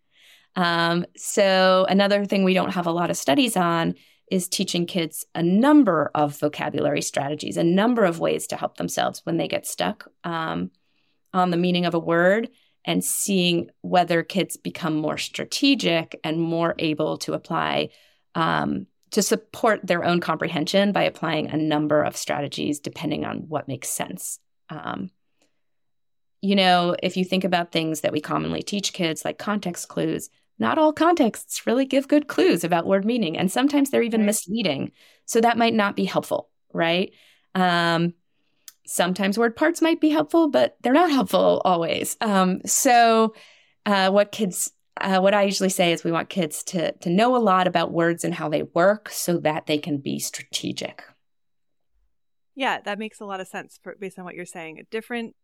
Um, 0.57 1.05
so 1.17 1.87
another 1.89 2.25
thing 2.25 2.45
we 2.45 2.55
don't 2.55 2.73
have 2.73 2.87
a 2.87 2.93
lot 2.93 3.11
of 3.11 3.17
studies 3.17 3.57
on 3.57 3.95
is 4.31 4.49
teaching 4.49 4.87
kids 4.87 5.27
a 5.35 5.43
number 5.43 6.11
of 6.15 6.39
vocabulary 6.39 7.03
strategies, 7.03 7.57
a 7.57 7.65
number 7.65 8.05
of 8.05 8.21
ways 8.21 8.47
to 8.47 8.57
help 8.57 8.77
themselves 8.77 9.21
when 9.25 9.37
they 9.37 9.49
get 9.49 9.67
stuck 9.67 10.09
um, 10.25 10.71
on 11.33 11.51
the 11.51 11.57
meaning 11.57 11.85
of 11.85 11.95
a 11.95 11.99
word 11.99 12.49
and 12.85 13.05
seeing 13.05 13.71
whether 13.83 14.23
kids 14.23 14.57
become 14.57 14.97
more 14.97 15.19
strategic 15.19 16.19
and 16.25 16.41
more 16.41 16.75
able 16.79 17.19
to 17.19 17.35
apply 17.35 17.91
um, 18.35 18.87
to 19.11 19.23
support 19.23 19.87
their 19.87 20.05
own 20.05 20.21
comprehension 20.21 20.93
by 20.93 21.03
applying 21.03 21.49
a 21.49 21.57
number 21.57 22.03
of 22.03 22.17
strategies 22.17 22.81
depending 22.81 23.25
on 23.25 23.49
what 23.49 23.69
makes 23.69 23.89
sense. 23.89 24.39
Um, 24.69 25.11
you 26.41 26.57
know, 26.57 26.97
if 27.03 27.17
you 27.17 27.25
think 27.25 27.45
about 27.45 27.73
things 27.73 28.01
that 28.01 28.13
we 28.13 28.21
commonly 28.21 28.63
teach 28.63 28.93
kids, 28.93 29.25
like 29.25 29.39
context 29.39 29.89
clues, 29.89 30.31
not 30.59 30.79
all 30.79 30.93
contexts 30.93 31.67
really 31.67 31.85
give 31.85 32.09
good 32.09 32.29
clues 32.29 32.65
about 32.65 32.87
word 32.87 33.05
meaning, 33.05 33.37
and 33.37 33.51
sometimes 33.51 33.91
they're 33.91 34.03
even 34.03 34.21
right. 34.21 34.27
misleading. 34.27 34.93
So 35.27 35.41
that 35.41 35.59
might 35.59 35.75
not 35.75 35.97
be 35.97 36.05
helpful, 36.05 36.51
right? 36.73 37.13
Um, 37.55 38.15
sometimes 38.87 39.39
word 39.39 39.57
parts 39.57 39.83
might 39.83 40.01
be 40.01 40.09
helpful, 40.09 40.49
but 40.49 40.77
they're 40.83 40.93
not 40.93 41.11
helpful 41.11 41.63
always. 41.65 42.17
Um, 42.21 42.61
so, 42.65 43.35
uh, 43.87 44.11
what 44.11 44.33
kids 44.33 44.73
uh, 45.01 45.19
what 45.19 45.35
I 45.35 45.45
usually 45.45 45.71
say 45.71 45.93
is 45.93 46.05
we 46.05 46.13
want 46.13 46.29
kids 46.29 46.63
to 46.65 46.93
to 46.93 47.11
know 47.11 47.37
a 47.37 47.39
lot 47.39 47.67
about 47.67 47.93
words 47.93 48.25
and 48.25 48.35
how 48.35 48.49
they 48.49 48.63
work 48.63 49.09
so 49.09 49.39
that 49.39 49.67
they 49.67 49.79
can 49.79 49.99
be 49.99 50.19
strategic. 50.19 51.03
Yeah, 52.55 52.81
that 52.85 52.99
makes 52.99 53.21
a 53.21 53.25
lot 53.25 53.41
of 53.41 53.49
sense 53.49 53.79
for, 53.83 53.97
based 53.99 54.19
on 54.19 54.25
what 54.25 54.35
you're 54.35 54.45
saying. 54.45 54.85
Different 54.91 55.35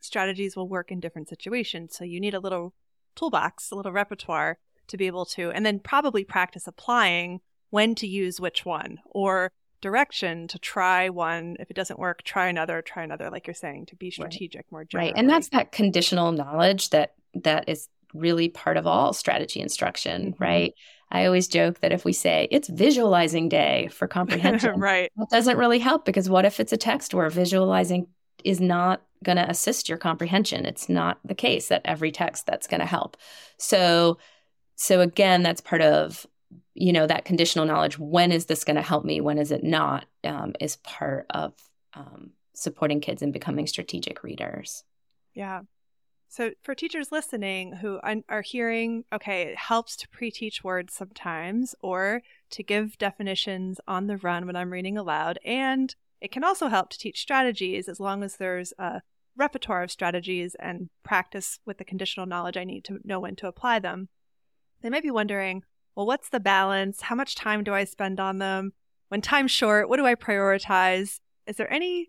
strategies 0.00 0.56
will 0.56 0.68
work 0.68 0.92
in 0.92 1.00
different 1.00 1.28
situations, 1.28 1.96
so 1.96 2.04
you 2.04 2.20
need 2.20 2.34
a 2.34 2.40
little 2.40 2.74
toolbox, 3.16 3.70
a 3.70 3.74
little 3.74 3.92
repertoire 3.92 4.58
to 4.86 4.96
be 4.96 5.06
able 5.06 5.24
to, 5.24 5.50
and 5.50 5.66
then 5.66 5.80
probably 5.80 6.24
practice 6.24 6.66
applying 6.66 7.40
when 7.70 7.94
to 7.96 8.06
use 8.06 8.40
which 8.40 8.64
one 8.64 8.98
or 9.06 9.52
direction 9.80 10.48
to 10.48 10.58
try 10.58 11.08
one. 11.08 11.56
If 11.58 11.70
it 11.70 11.74
doesn't 11.74 11.98
work, 11.98 12.22
try 12.22 12.48
another, 12.48 12.82
try 12.82 13.02
another, 13.02 13.30
like 13.30 13.46
you're 13.46 13.54
saying, 13.54 13.86
to 13.86 13.96
be 13.96 14.10
strategic 14.10 14.66
right. 14.66 14.72
more 14.72 14.84
generally. 14.84 15.12
Right. 15.12 15.18
And 15.18 15.28
that's 15.28 15.48
that 15.50 15.72
conditional 15.72 16.32
knowledge 16.32 16.90
that 16.90 17.14
that 17.34 17.68
is 17.68 17.88
really 18.14 18.48
part 18.48 18.76
of 18.76 18.86
all 18.86 19.12
strategy 19.12 19.60
instruction, 19.60 20.32
mm-hmm. 20.32 20.42
right? 20.42 20.74
I 21.10 21.26
always 21.26 21.48
joke 21.48 21.80
that 21.80 21.92
if 21.92 22.04
we 22.04 22.12
say 22.12 22.48
it's 22.50 22.68
visualizing 22.68 23.48
day 23.48 23.88
for 23.92 24.06
comprehension, 24.08 24.78
right. 24.78 25.10
that 25.16 25.30
doesn't 25.30 25.58
really 25.58 25.78
help 25.78 26.04
because 26.04 26.28
what 26.28 26.44
if 26.44 26.60
it's 26.60 26.72
a 26.72 26.76
text 26.76 27.14
where 27.14 27.30
visualizing 27.30 28.06
is 28.44 28.60
not 28.60 29.02
going 29.24 29.36
to 29.36 29.48
assist 29.48 29.88
your 29.88 29.98
comprehension? 29.98 30.66
It's 30.66 30.88
not 30.88 31.18
the 31.24 31.34
case 31.34 31.68
that 31.68 31.82
every 31.84 32.10
text 32.10 32.46
that's 32.46 32.66
going 32.66 32.80
to 32.80 32.86
help. 32.86 33.16
So 33.58 34.18
so 34.76 35.02
again, 35.02 35.42
that's 35.42 35.60
part 35.60 35.82
of 35.82 36.26
you 36.74 36.92
know 36.92 37.06
that 37.06 37.24
conditional 37.24 37.66
knowledge 37.66 37.98
when 37.98 38.32
is 38.32 38.46
this 38.46 38.64
going 38.64 38.76
to 38.76 38.82
help 38.82 39.04
me? 39.04 39.20
When 39.20 39.38
is 39.38 39.50
it 39.50 39.64
not? 39.64 40.06
Um, 40.24 40.54
is 40.60 40.76
part 40.76 41.26
of 41.30 41.54
um, 41.94 42.30
supporting 42.54 43.00
kids 43.00 43.22
and 43.22 43.32
becoming 43.32 43.66
strategic 43.66 44.22
readers. 44.22 44.84
Yeah. 45.34 45.62
So 46.28 46.52
for 46.62 46.76
teachers 46.76 47.10
listening 47.10 47.72
who 47.72 47.98
are 48.28 48.42
hearing 48.42 49.04
okay 49.12 49.42
it 49.42 49.56
helps 49.56 49.96
to 49.96 50.08
pre-teach 50.08 50.62
words 50.62 50.94
sometimes 50.94 51.74
or 51.80 52.22
to 52.50 52.62
give 52.62 52.98
definitions 52.98 53.80
on 53.88 54.06
the 54.06 54.16
run 54.16 54.46
when 54.46 54.54
i'm 54.54 54.72
reading 54.72 54.96
aloud 54.96 55.40
and 55.44 55.96
it 56.20 56.30
can 56.30 56.44
also 56.44 56.68
help 56.68 56.90
to 56.90 56.98
teach 56.98 57.20
strategies 57.20 57.88
as 57.88 57.98
long 57.98 58.22
as 58.22 58.36
there's 58.36 58.72
a 58.78 59.02
repertoire 59.36 59.82
of 59.82 59.90
strategies 59.90 60.54
and 60.60 60.88
practice 61.02 61.58
with 61.66 61.78
the 61.78 61.84
conditional 61.84 62.26
knowledge 62.26 62.56
i 62.56 62.62
need 62.62 62.84
to 62.84 63.00
know 63.02 63.18
when 63.18 63.34
to 63.34 63.48
apply 63.48 63.80
them. 63.80 64.08
They 64.82 64.90
might 64.90 65.02
be 65.02 65.10
wondering 65.10 65.64
well, 66.00 66.06
what's 66.06 66.30
the 66.30 66.40
balance? 66.40 67.02
How 67.02 67.14
much 67.14 67.34
time 67.34 67.62
do 67.62 67.74
I 67.74 67.84
spend 67.84 68.20
on 68.20 68.38
them? 68.38 68.72
When 69.08 69.20
time's 69.20 69.50
short, 69.50 69.90
what 69.90 69.98
do 69.98 70.06
I 70.06 70.14
prioritize? 70.14 71.20
Is 71.46 71.56
there 71.56 71.70
any 71.70 72.08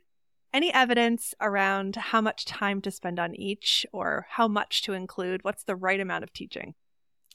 any 0.53 0.73
evidence 0.73 1.33
around 1.41 1.97
how 1.97 2.21
much 2.21 2.45
time 2.45 2.81
to 2.83 2.89
spend 2.91 3.19
on 3.19 3.35
each 3.35 3.85
or 3.91 4.27
how 4.29 4.47
much 4.47 4.83
to 4.83 4.93
include? 4.93 5.43
What's 5.43 5.65
the 5.65 5.75
right 5.75 5.99
amount 5.99 6.23
of 6.23 6.31
teaching? 6.31 6.73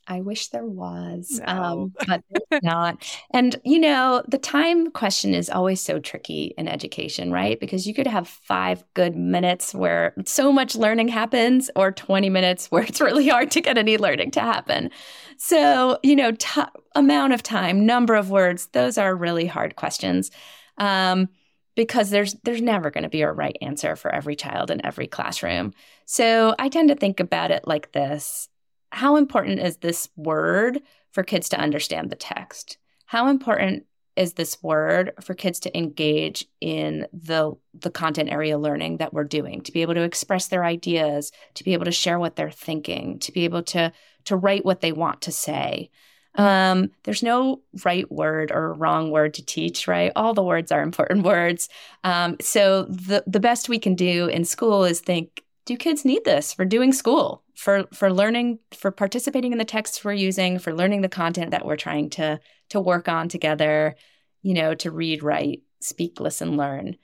I 0.08 0.20
wish 0.20 0.48
there 0.48 0.64
was, 0.64 1.40
no. 1.46 1.52
um, 1.52 1.92
but 2.06 2.22
not. 2.62 3.04
And, 3.32 3.60
you 3.64 3.78
know, 3.78 4.22
the 4.28 4.38
time 4.38 4.90
question 4.92 5.34
is 5.34 5.50
always 5.50 5.80
so 5.80 5.98
tricky 5.98 6.54
in 6.56 6.68
education, 6.68 7.32
right? 7.32 7.58
Because 7.58 7.86
you 7.86 7.92
could 7.94 8.06
have 8.06 8.28
five 8.28 8.84
good 8.94 9.16
minutes 9.16 9.74
where 9.74 10.14
so 10.24 10.52
much 10.52 10.76
learning 10.76 11.08
happens, 11.08 11.70
or 11.74 11.90
20 11.90 12.30
minutes 12.30 12.70
where 12.70 12.84
it's 12.84 13.00
really 13.00 13.28
hard 13.28 13.50
to 13.52 13.60
get 13.60 13.76
any 13.76 13.98
learning 13.98 14.30
to 14.32 14.40
happen. 14.40 14.90
So, 15.38 15.98
you 16.02 16.16
know, 16.16 16.32
t- 16.32 16.62
amount 16.94 17.32
of 17.32 17.42
time, 17.42 17.86
number 17.86 18.14
of 18.14 18.30
words, 18.30 18.66
those 18.72 18.98
are 18.98 19.14
really 19.14 19.46
hard 19.46 19.76
questions. 19.76 20.30
Um, 20.78 21.28
because 21.74 22.08
there's 22.08 22.34
there's 22.42 22.62
never 22.62 22.90
going 22.90 23.04
to 23.04 23.10
be 23.10 23.20
a 23.20 23.30
right 23.30 23.56
answer 23.60 23.96
for 23.96 24.10
every 24.10 24.34
child 24.34 24.70
in 24.70 24.84
every 24.84 25.06
classroom. 25.06 25.74
So 26.06 26.54
I 26.58 26.70
tend 26.70 26.88
to 26.88 26.94
think 26.94 27.20
about 27.20 27.50
it 27.50 27.66
like 27.66 27.92
this 27.92 28.48
how 28.90 29.16
important 29.16 29.60
is 29.60 29.76
this 29.78 30.08
word 30.16 30.80
for 31.12 31.22
kids 31.22 31.50
to 31.50 31.60
understand 31.60 32.10
the 32.10 32.16
text? 32.16 32.78
How 33.04 33.28
important 33.28 33.84
is 34.16 34.32
this 34.32 34.62
word 34.62 35.12
for 35.20 35.34
kids 35.34 35.60
to 35.60 35.76
engage 35.76 36.46
in 36.60 37.06
the 37.12 37.52
the 37.74 37.90
content 37.90 38.30
area 38.30 38.58
learning 38.58 38.96
that 38.96 39.12
we're 39.12 39.24
doing 39.24 39.60
to 39.60 39.72
be 39.72 39.82
able 39.82 39.94
to 39.94 40.02
express 40.02 40.48
their 40.48 40.64
ideas 40.64 41.32
to 41.54 41.64
be 41.64 41.72
able 41.72 41.84
to 41.84 41.92
share 41.92 42.18
what 42.18 42.36
they're 42.36 42.50
thinking 42.50 43.18
to 43.18 43.32
be 43.32 43.44
able 43.44 43.62
to 43.62 43.92
to 44.24 44.36
write 44.36 44.64
what 44.64 44.80
they 44.80 44.92
want 44.92 45.22
to 45.22 45.32
say. 45.32 45.90
Um, 46.34 46.90
there's 47.04 47.22
no 47.22 47.62
right 47.84 48.10
word 48.10 48.50
or 48.52 48.74
wrong 48.74 49.10
word 49.10 49.34
to 49.34 49.44
teach 49.44 49.88
right? 49.88 50.12
All 50.16 50.34
the 50.34 50.42
words 50.42 50.70
are 50.72 50.82
important 50.90 51.24
words. 51.24 51.68
Um, 52.04 52.36
so 52.40 52.84
the 52.84 53.24
the 53.26 53.40
best 53.40 53.68
we 53.68 53.78
can 53.78 53.94
do 53.94 54.26
in 54.26 54.44
school 54.44 54.84
is 54.84 55.00
think 55.00 55.42
do 55.64 55.76
kids 55.76 56.04
need 56.04 56.24
this 56.24 56.52
for 56.52 56.64
doing 56.64 56.92
school 56.92 57.42
for 57.56 57.86
for 57.92 58.12
learning 58.12 58.58
for 58.72 58.90
participating 58.90 59.50
in 59.50 59.58
the 59.58 59.64
texts 59.64 60.04
we're 60.04 60.12
using 60.12 60.58
for 60.58 60.72
learning 60.72 61.00
the 61.00 61.08
content 61.08 61.50
that 61.50 61.64
we're 61.64 61.76
trying 61.76 62.10
to 62.10 62.38
to 62.68 62.80
work 62.80 63.08
on 63.08 63.28
together 63.28 63.96
you 64.42 64.54
know 64.54 64.74
to 64.74 64.90
read 64.90 65.22
write 65.22 65.62
speak 65.80 66.20
listen 66.20 66.56
learn 66.56 66.96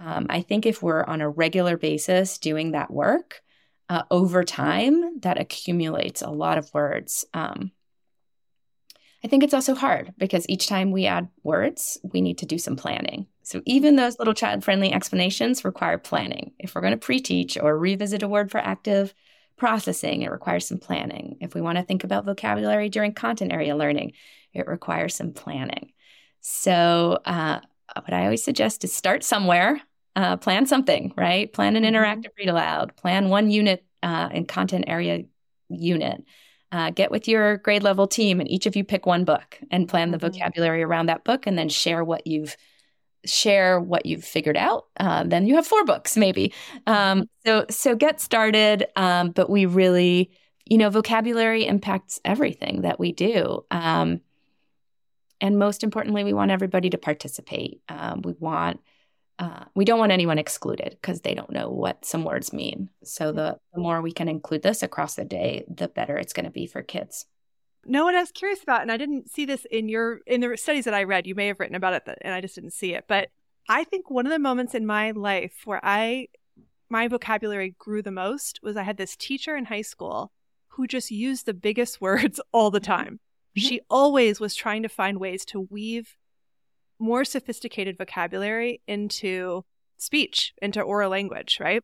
um, 0.00 0.26
i 0.28 0.42
think 0.42 0.66
if 0.66 0.82
we're 0.82 1.04
on 1.04 1.20
a 1.20 1.30
regular 1.30 1.76
basis 1.76 2.38
doing 2.38 2.72
that 2.72 2.90
work 2.90 3.40
uh, 3.88 4.02
over 4.10 4.44
time 4.44 5.20
that 5.20 5.40
accumulates 5.40 6.22
a 6.22 6.30
lot 6.30 6.58
of 6.58 6.72
words 6.74 7.24
um, 7.32 7.70
I 9.22 9.28
think 9.28 9.42
it's 9.42 9.54
also 9.54 9.74
hard 9.74 10.14
because 10.16 10.46
each 10.48 10.66
time 10.66 10.92
we 10.92 11.04
add 11.04 11.28
words, 11.42 11.98
we 12.02 12.22
need 12.22 12.38
to 12.38 12.46
do 12.46 12.56
some 12.56 12.76
planning. 12.76 13.26
So 13.42 13.60
even 13.66 13.96
those 13.96 14.18
little 14.18 14.32
child 14.32 14.64
friendly 14.64 14.92
explanations 14.92 15.62
require 15.62 15.98
planning. 15.98 16.52
If 16.58 16.74
we're 16.74 16.80
going 16.80 16.92
to 16.92 16.96
pre 16.96 17.20
teach 17.20 17.58
or 17.58 17.78
revisit 17.78 18.22
a 18.22 18.28
word 18.28 18.50
for 18.50 18.58
active 18.58 19.12
processing, 19.60 20.22
it 20.22 20.30
requires 20.30 20.66
some 20.66 20.78
planning. 20.78 21.36
If 21.40 21.54
we 21.54 21.60
want 21.60 21.78
to 21.78 21.84
think 21.84 22.02
about 22.02 22.24
vocabulary 22.24 22.88
during 22.88 23.12
content 23.12 23.52
area 23.52 23.76
learning, 23.76 24.14
it 24.52 24.66
requires 24.66 25.14
some 25.14 25.32
planning. 25.32 25.92
So, 26.40 27.18
uh, 27.24 27.60
what 27.94 28.12
I 28.12 28.24
always 28.24 28.42
suggest 28.42 28.82
is 28.84 28.94
start 28.94 29.22
somewhere, 29.22 29.80
uh, 30.16 30.38
plan 30.38 30.66
something, 30.66 31.12
right? 31.16 31.52
Plan 31.52 31.76
an 31.76 31.84
mm-hmm. 31.84 31.94
interactive 31.94 32.30
read 32.38 32.48
aloud, 32.48 32.96
plan 32.96 33.28
one 33.28 33.50
unit 33.50 33.84
uh, 34.02 34.30
in 34.32 34.46
content 34.46 34.86
area 34.88 35.24
unit 35.68 36.24
uh, 36.72 36.90
get 36.90 37.10
with 37.10 37.28
your 37.28 37.58
grade 37.58 37.82
level 37.82 38.06
team 38.06 38.40
and 38.40 38.50
each 38.50 38.66
of 38.66 38.76
you 38.76 38.84
pick 38.84 39.06
one 39.06 39.24
book 39.24 39.58
and 39.70 39.88
plan 39.88 40.10
the 40.10 40.18
mm-hmm. 40.18 40.26
vocabulary 40.32 40.82
around 40.82 41.06
that 41.06 41.24
book 41.24 41.46
and 41.46 41.58
then 41.58 41.68
share 41.68 42.04
what 42.04 42.26
you've 42.26 42.56
share 43.24 43.80
what 43.80 44.06
you've 44.06 44.24
figured 44.24 44.56
out 44.56 44.86
uh, 44.98 45.24
then 45.24 45.46
you 45.46 45.54
have 45.54 45.66
four 45.66 45.84
books 45.84 46.16
maybe 46.16 46.52
um, 46.86 47.28
so 47.44 47.66
so 47.70 47.94
get 47.94 48.20
started 48.20 48.86
um, 48.96 49.30
but 49.30 49.50
we 49.50 49.66
really 49.66 50.30
you 50.66 50.78
know 50.78 50.90
vocabulary 50.90 51.66
impacts 51.66 52.20
everything 52.24 52.82
that 52.82 52.98
we 52.98 53.12
do 53.12 53.64
um, 53.70 54.20
and 55.40 55.58
most 55.58 55.84
importantly 55.84 56.24
we 56.24 56.32
want 56.32 56.50
everybody 56.50 56.90
to 56.90 56.98
participate 56.98 57.80
um, 57.88 58.22
we 58.22 58.34
want 58.38 58.80
uh, 59.40 59.64
we 59.74 59.86
don't 59.86 59.98
want 59.98 60.12
anyone 60.12 60.38
excluded 60.38 60.90
because 61.00 61.22
they 61.22 61.34
don't 61.34 61.50
know 61.50 61.70
what 61.70 62.04
some 62.04 62.24
words 62.24 62.52
mean. 62.52 62.90
So 63.02 63.32
the, 63.32 63.58
the 63.72 63.80
more 63.80 64.02
we 64.02 64.12
can 64.12 64.28
include 64.28 64.60
this 64.60 64.82
across 64.82 65.14
the 65.14 65.24
day, 65.24 65.64
the 65.66 65.88
better 65.88 66.18
it's 66.18 66.34
going 66.34 66.44
to 66.44 66.50
be 66.50 66.66
for 66.66 66.82
kids. 66.82 67.24
No, 67.84 68.04
what 68.04 68.14
I 68.14 68.20
was 68.20 68.32
curious 68.32 68.62
about, 68.62 68.82
and 68.82 68.92
I 68.92 68.96
didn't 68.96 69.30
see 69.30 69.44
this 69.44 69.66
in 69.70 69.88
your 69.88 70.20
in 70.26 70.40
the 70.40 70.56
studies 70.56 70.84
that 70.84 70.94
I 70.94 71.04
read. 71.04 71.26
You 71.26 71.34
may 71.34 71.46
have 71.46 71.60
written 71.60 71.76
about 71.76 71.94
it, 71.94 72.18
and 72.20 72.34
I 72.34 72.40
just 72.40 72.54
didn't 72.54 72.72
see 72.72 72.94
it. 72.94 73.04
But 73.08 73.28
I 73.68 73.84
think 73.84 74.10
one 74.10 74.26
of 74.26 74.32
the 74.32 74.38
moments 74.38 74.74
in 74.74 74.86
my 74.86 75.12
life 75.12 75.62
where 75.64 75.80
I 75.82 76.28
my 76.90 77.08
vocabulary 77.08 77.74
grew 77.78 78.02
the 78.02 78.10
most 78.10 78.60
was 78.62 78.76
I 78.76 78.82
had 78.82 78.96
this 78.96 79.16
teacher 79.16 79.56
in 79.56 79.66
high 79.66 79.82
school 79.82 80.32
who 80.68 80.86
just 80.86 81.10
used 81.10 81.46
the 81.46 81.54
biggest 81.54 82.00
words 82.00 82.40
all 82.52 82.70
the 82.70 82.80
time. 82.80 83.20
Mm-hmm. 83.56 83.68
She 83.68 83.80
always 83.88 84.40
was 84.40 84.54
trying 84.54 84.82
to 84.82 84.88
find 84.88 85.18
ways 85.18 85.44
to 85.46 85.60
weave 85.60 86.16
more 86.98 87.24
sophisticated 87.24 87.96
vocabulary 87.96 88.82
into 88.86 89.64
speech, 89.96 90.52
into 90.60 90.82
oral 90.82 91.10
language, 91.10 91.58
right? 91.60 91.82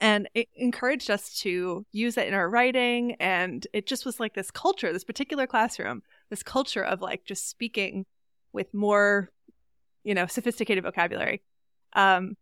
And 0.00 0.28
it 0.34 0.48
encouraged 0.54 1.10
us 1.10 1.34
to 1.40 1.84
use 1.90 2.16
it 2.16 2.28
in 2.28 2.34
our 2.34 2.48
writing. 2.48 3.16
And 3.18 3.66
it 3.72 3.86
just 3.86 4.06
was 4.06 4.20
like 4.20 4.34
this 4.34 4.50
culture, 4.50 4.92
this 4.92 5.04
particular 5.04 5.46
classroom, 5.46 6.02
this 6.30 6.42
culture 6.42 6.84
of 6.84 7.02
like 7.02 7.24
just 7.24 7.48
speaking 7.48 8.06
with 8.52 8.72
more, 8.72 9.30
you 10.04 10.14
know, 10.14 10.26
sophisticated 10.26 10.84
vocabulary. 10.84 11.42
Um, 11.94 12.36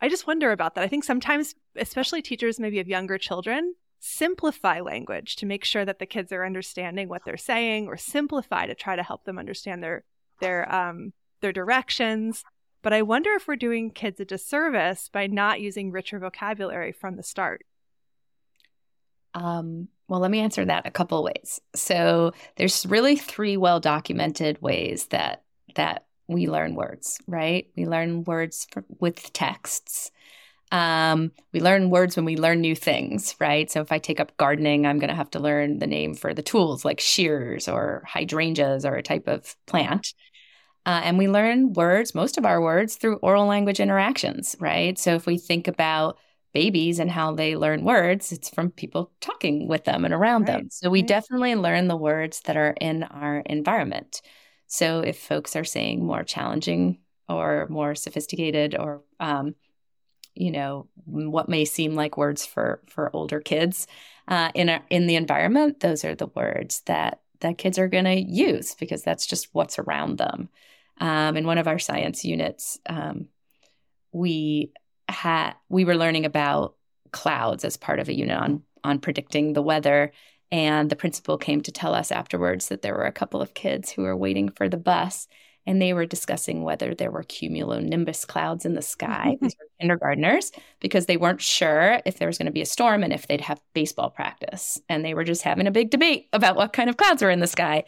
I 0.00 0.08
just 0.08 0.26
wonder 0.26 0.52
about 0.52 0.74
that. 0.74 0.84
I 0.84 0.88
think 0.88 1.04
sometimes, 1.04 1.54
especially 1.76 2.22
teachers 2.22 2.58
maybe 2.58 2.80
of 2.80 2.88
younger 2.88 3.18
children, 3.18 3.74
simplify 4.00 4.80
language 4.80 5.36
to 5.36 5.46
make 5.46 5.64
sure 5.64 5.84
that 5.84 6.00
the 6.00 6.06
kids 6.06 6.32
are 6.32 6.44
understanding 6.44 7.08
what 7.08 7.22
they're 7.24 7.36
saying 7.36 7.86
or 7.86 7.96
simplify 7.96 8.66
to 8.66 8.74
try 8.74 8.96
to 8.96 9.02
help 9.02 9.24
them 9.24 9.38
understand 9.38 9.82
their 9.82 10.02
their 10.40 10.72
um, 10.74 11.12
their 11.40 11.52
directions. 11.52 12.42
But 12.82 12.92
I 12.92 13.02
wonder 13.02 13.30
if 13.32 13.46
we're 13.46 13.56
doing 13.56 13.90
kids 13.90 14.20
a 14.20 14.24
disservice 14.24 15.08
by 15.08 15.26
not 15.28 15.60
using 15.60 15.90
richer 15.90 16.18
vocabulary 16.18 16.92
from 16.92 17.16
the 17.16 17.22
start. 17.22 17.64
Um, 19.34 19.88
well, 20.08 20.20
let 20.20 20.30
me 20.30 20.40
answer 20.40 20.64
that 20.64 20.86
a 20.86 20.90
couple 20.90 21.22
ways. 21.22 21.60
So 21.74 22.32
there's 22.56 22.84
really 22.84 23.16
three 23.16 23.56
well 23.56 23.80
documented 23.80 24.60
ways 24.60 25.06
that 25.06 25.44
that 25.74 26.06
we 26.28 26.46
learn 26.48 26.74
words, 26.74 27.18
right? 27.26 27.66
We 27.76 27.86
learn 27.86 28.24
words 28.24 28.66
for, 28.70 28.84
with 29.00 29.32
texts. 29.32 30.10
Um, 30.70 31.32
we 31.52 31.60
learn 31.60 31.90
words 31.90 32.16
when 32.16 32.24
we 32.24 32.36
learn 32.36 32.60
new 32.60 32.74
things, 32.74 33.34
right? 33.38 33.70
So 33.70 33.80
if 33.82 33.92
I 33.92 33.98
take 33.98 34.20
up 34.20 34.36
gardening, 34.38 34.86
I'm 34.86 34.98
going 34.98 35.10
to 35.10 35.14
have 35.14 35.30
to 35.32 35.38
learn 35.38 35.78
the 35.78 35.86
name 35.86 36.14
for 36.14 36.32
the 36.32 36.42
tools 36.42 36.84
like 36.84 36.98
shears 36.98 37.68
or 37.68 38.02
hydrangeas 38.06 38.86
or 38.86 38.94
a 38.94 39.02
type 39.02 39.28
of 39.28 39.54
plant. 39.66 40.14
Uh, 40.84 41.00
and 41.04 41.18
we 41.18 41.28
learn 41.28 41.72
words, 41.74 42.14
most 42.14 42.38
of 42.38 42.44
our 42.44 42.60
words, 42.60 42.96
through 42.96 43.16
oral 43.16 43.46
language 43.46 43.80
interactions, 43.80 44.56
right? 44.58 44.98
So 44.98 45.14
if 45.14 45.26
we 45.26 45.38
think 45.38 45.68
about 45.68 46.18
babies 46.52 46.98
and 46.98 47.10
how 47.10 47.34
they 47.34 47.56
learn 47.56 47.84
words, 47.84 48.32
it's 48.32 48.50
from 48.50 48.70
people 48.70 49.10
talking 49.20 49.68
with 49.68 49.84
them 49.84 50.04
and 50.04 50.12
around 50.12 50.42
right. 50.42 50.58
them. 50.58 50.68
So 50.70 50.90
we 50.90 51.00
right. 51.00 51.08
definitely 51.08 51.54
learn 51.54 51.88
the 51.88 51.96
words 51.96 52.40
that 52.42 52.56
are 52.56 52.74
in 52.80 53.04
our 53.04 53.38
environment. 53.40 54.22
So 54.66 55.00
if 55.00 55.18
folks 55.18 55.54
are 55.56 55.64
saying 55.64 56.04
more 56.04 56.24
challenging 56.24 56.98
or 57.28 57.66
more 57.68 57.94
sophisticated 57.94 58.74
or 58.74 59.02
um, 59.20 59.54
you 60.34 60.50
know 60.50 60.88
what 61.04 61.48
may 61.48 61.64
seem 61.64 61.94
like 61.94 62.16
words 62.16 62.44
for 62.46 62.80
for 62.86 63.14
older 63.14 63.40
kids 63.40 63.86
uh, 64.28 64.50
in 64.54 64.68
a, 64.68 64.82
in 64.90 65.06
the 65.06 65.16
environment 65.16 65.80
those 65.80 66.04
are 66.04 66.14
the 66.14 66.28
words 66.28 66.80
that 66.86 67.20
that 67.40 67.58
kids 67.58 67.78
are 67.78 67.88
going 67.88 68.04
to 68.04 68.20
use 68.20 68.74
because 68.76 69.02
that's 69.02 69.26
just 69.26 69.48
what's 69.52 69.78
around 69.78 70.16
them 70.16 70.48
um, 71.02 71.36
in 71.36 71.46
one 71.46 71.58
of 71.58 71.68
our 71.68 71.78
science 71.78 72.24
units 72.24 72.78
um, 72.88 73.26
we 74.12 74.72
had 75.08 75.52
we 75.68 75.84
were 75.84 75.96
learning 75.96 76.24
about 76.24 76.76
clouds 77.10 77.64
as 77.64 77.76
part 77.76 77.98
of 77.98 78.08
a 78.08 78.16
unit 78.16 78.38
on 78.38 78.62
on 78.84 78.98
predicting 78.98 79.52
the 79.52 79.62
weather 79.62 80.12
and 80.50 80.88
the 80.88 80.96
principal 80.96 81.36
came 81.36 81.60
to 81.62 81.72
tell 81.72 81.94
us 81.94 82.10
afterwards 82.10 82.68
that 82.68 82.82
there 82.82 82.94
were 82.94 83.04
a 83.04 83.12
couple 83.12 83.42
of 83.42 83.54
kids 83.54 83.90
who 83.90 84.02
were 84.02 84.16
waiting 84.16 84.48
for 84.50 84.68
the 84.68 84.76
bus 84.76 85.26
and 85.66 85.80
they 85.80 85.92
were 85.92 86.06
discussing 86.06 86.62
whether 86.62 86.94
there 86.94 87.10
were 87.10 87.22
cumulonimbus 87.22 88.26
clouds 88.26 88.64
in 88.64 88.74
the 88.74 88.82
sky. 88.82 89.36
These 89.40 89.54
were 89.58 89.68
kindergartners 89.80 90.50
because 90.80 91.06
they 91.06 91.16
weren't 91.16 91.40
sure 91.40 92.00
if 92.04 92.18
there 92.18 92.26
was 92.26 92.38
going 92.38 92.46
to 92.46 92.52
be 92.52 92.62
a 92.62 92.66
storm 92.66 93.02
and 93.02 93.12
if 93.12 93.28
they'd 93.28 93.40
have 93.42 93.60
baseball 93.72 94.10
practice. 94.10 94.80
And 94.88 95.04
they 95.04 95.14
were 95.14 95.24
just 95.24 95.42
having 95.42 95.66
a 95.66 95.72
big 95.72 95.90
debate 95.90 96.28
about 96.32 96.56
what 96.56 96.72
kind 96.72 96.90
of 96.90 96.96
clouds 96.96 97.22
were 97.22 97.30
in 97.30 97.40
the 97.40 97.46
sky. 97.46 97.84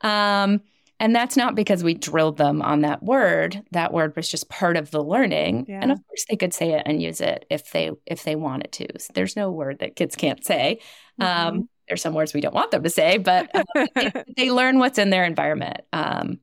Um, 0.00 0.62
and 1.00 1.14
that's 1.14 1.36
not 1.36 1.54
because 1.54 1.84
we 1.84 1.94
drilled 1.94 2.38
them 2.38 2.60
on 2.60 2.80
that 2.80 3.02
word. 3.02 3.62
That 3.70 3.92
word 3.92 4.16
was 4.16 4.28
just 4.28 4.48
part 4.48 4.76
of 4.76 4.90
the 4.90 5.02
learning. 5.02 5.66
Yeah. 5.68 5.80
And 5.80 5.92
of 5.92 6.04
course 6.06 6.24
they 6.28 6.36
could 6.36 6.52
say 6.52 6.72
it 6.72 6.82
and 6.86 7.00
use 7.00 7.20
it 7.20 7.46
if 7.50 7.70
they 7.70 7.92
if 8.06 8.24
they 8.24 8.34
wanted 8.34 8.72
to. 8.72 8.98
So 8.98 9.12
there's 9.14 9.36
no 9.36 9.50
word 9.50 9.78
that 9.78 9.96
kids 9.96 10.16
can't 10.16 10.44
say. 10.44 10.80
Mm-hmm. 11.20 11.48
Um, 11.48 11.68
there's 11.86 12.02
some 12.02 12.14
words 12.14 12.34
we 12.34 12.40
don't 12.40 12.54
want 12.54 12.72
them 12.72 12.82
to 12.82 12.90
say, 12.90 13.18
but 13.18 13.50
uh, 13.54 13.64
they, 13.94 14.12
they, 14.36 14.50
learn 14.50 14.78
what's 14.78 14.98
in 14.98 15.10
their 15.10 15.24
environment. 15.24 15.80
Um, 15.92 16.40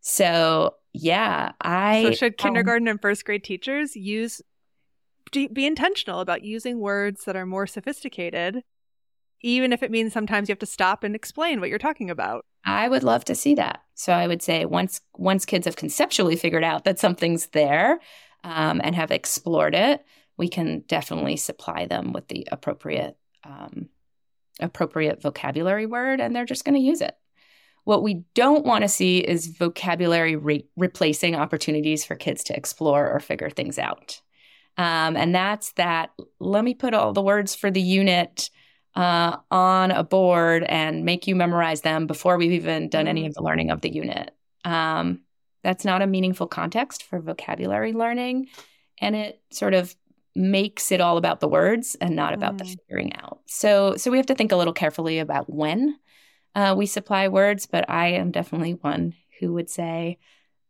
so 0.00 0.74
yeah, 0.92 1.52
I. 1.60 2.02
So 2.04 2.12
should 2.12 2.32
um, 2.32 2.36
kindergarten 2.38 2.88
um, 2.88 2.92
and 2.92 3.00
first 3.00 3.24
grade 3.24 3.44
teachers 3.44 3.96
use 3.96 4.42
be 5.30 5.64
intentional 5.64 6.20
about 6.20 6.42
using 6.42 6.78
words 6.78 7.24
that 7.24 7.36
are 7.36 7.46
more 7.46 7.66
sophisticated, 7.66 8.62
even 9.40 9.72
if 9.72 9.82
it 9.82 9.90
means 9.90 10.12
sometimes 10.12 10.48
you 10.48 10.52
have 10.52 10.58
to 10.58 10.66
stop 10.66 11.04
and 11.04 11.14
explain 11.14 11.60
what 11.60 11.70
you're 11.70 11.78
talking 11.78 12.10
about. 12.10 12.44
I 12.64 12.88
would 12.88 13.02
love 13.02 13.24
to 13.26 13.34
see 13.34 13.54
that. 13.56 13.82
So 13.94 14.12
I 14.12 14.26
would 14.26 14.42
say 14.42 14.64
once 14.64 15.00
once 15.16 15.44
kids 15.44 15.66
have 15.66 15.76
conceptually 15.76 16.36
figured 16.36 16.64
out 16.64 16.84
that 16.84 16.98
something's 16.98 17.48
there 17.48 18.00
um, 18.44 18.80
and 18.82 18.94
have 18.94 19.10
explored 19.10 19.74
it, 19.74 20.04
we 20.36 20.48
can 20.48 20.80
definitely 20.86 21.36
supply 21.36 21.86
them 21.86 22.12
with 22.12 22.28
the 22.28 22.46
appropriate 22.50 23.16
um, 23.44 23.88
appropriate 24.60 25.20
vocabulary 25.20 25.86
word, 25.86 26.20
and 26.20 26.34
they're 26.34 26.44
just 26.44 26.64
going 26.64 26.74
to 26.74 26.80
use 26.80 27.00
it. 27.00 27.16
What 27.84 28.02
we 28.02 28.24
don't 28.34 28.64
want 28.64 28.82
to 28.82 28.88
see 28.88 29.18
is 29.18 29.48
vocabulary 29.48 30.36
re- 30.36 30.68
replacing 30.76 31.34
opportunities 31.34 32.04
for 32.04 32.14
kids 32.14 32.44
to 32.44 32.56
explore 32.56 33.10
or 33.10 33.18
figure 33.18 33.50
things 33.50 33.78
out. 33.78 34.20
Um, 34.76 35.16
and 35.16 35.34
that's 35.34 35.72
that 35.72 36.10
let 36.38 36.64
me 36.64 36.74
put 36.74 36.94
all 36.94 37.12
the 37.12 37.22
words 37.22 37.54
for 37.54 37.70
the 37.70 37.82
unit 37.82 38.50
uh, 38.94 39.38
on 39.50 39.90
a 39.90 40.04
board 40.04 40.64
and 40.64 41.04
make 41.04 41.26
you 41.26 41.34
memorize 41.34 41.80
them 41.80 42.06
before 42.06 42.36
we've 42.36 42.52
even 42.52 42.88
done 42.88 43.08
any 43.08 43.26
of 43.26 43.34
the 43.34 43.42
learning 43.42 43.70
of 43.70 43.80
the 43.80 43.92
unit. 43.92 44.34
Um, 44.64 45.20
that's 45.62 45.84
not 45.84 46.02
a 46.02 46.06
meaningful 46.06 46.46
context 46.46 47.04
for 47.04 47.20
vocabulary 47.20 47.92
learning. 47.92 48.48
And 48.98 49.16
it 49.16 49.40
sort 49.50 49.74
of 49.74 49.94
makes 50.34 50.92
it 50.92 51.00
all 51.00 51.16
about 51.16 51.40
the 51.40 51.48
words 51.48 51.96
and 52.00 52.16
not 52.16 52.34
about 52.34 52.54
mm. 52.54 52.58
the 52.58 52.64
figuring 52.64 53.14
out. 53.16 53.40
So, 53.46 53.96
so 53.96 54.10
we 54.10 54.16
have 54.18 54.26
to 54.26 54.34
think 54.34 54.52
a 54.52 54.56
little 54.56 54.72
carefully 54.72 55.18
about 55.18 55.48
when 55.52 55.98
uh, 56.54 56.74
we 56.76 56.86
supply 56.86 57.28
words, 57.28 57.66
but 57.66 57.88
I 57.88 58.08
am 58.08 58.30
definitely 58.30 58.72
one 58.72 59.14
who 59.40 59.52
would 59.54 59.70
say 59.70 60.18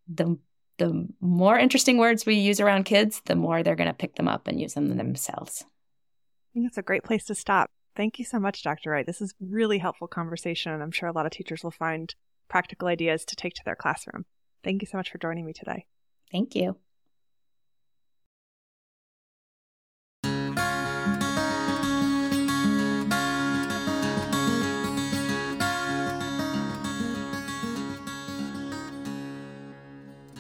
the 0.09 0.39
the 0.79 1.07
more 1.21 1.59
interesting 1.59 1.99
words 1.99 2.27
we 2.27 2.35
use 2.35 2.59
around 2.59 2.85
kids, 2.85 3.21
the 3.27 3.37
more 3.37 3.63
they're 3.63 3.77
going 3.77 3.91
to 3.91 3.95
pick 3.95 4.17
them 4.17 4.27
up 4.27 4.49
and 4.49 4.61
use 4.61 4.75
them 4.75 4.97
themselves. 4.97 5.65
I 5.65 6.49
think 6.55 6.67
that's 6.67 6.79
a 6.79 6.83
great 6.83 7.05
place 7.05 7.25
to 7.27 7.35
stop. 7.35 7.71
Thank 7.95 8.19
you 8.19 8.25
so 8.25 8.39
much, 8.39 8.63
Dr. 8.63 8.91
Wright. 8.91 9.05
This 9.05 9.21
is 9.21 9.35
really 9.39 9.79
helpful 9.79 10.09
conversation, 10.09 10.73
and 10.73 10.83
I'm 10.83 10.93
sure 10.93 11.09
a 11.09 11.13
lot 11.13 11.27
of 11.27 11.33
teachers 11.33 11.63
will 11.63 11.71
find 11.71 12.15
practical 12.49 12.89
ideas 12.89 13.25
to 13.27 13.37
take 13.37 13.53
to 13.55 13.63
their 13.65 13.77
classroom. 13.77 14.25
Thank 14.65 14.81
you 14.81 14.87
so 14.87 14.97
much 14.97 15.11
for 15.11 15.19
joining 15.19 15.45
me 15.45 15.53
today. 15.53 15.85
Thank 16.31 16.55
you. 16.55 16.77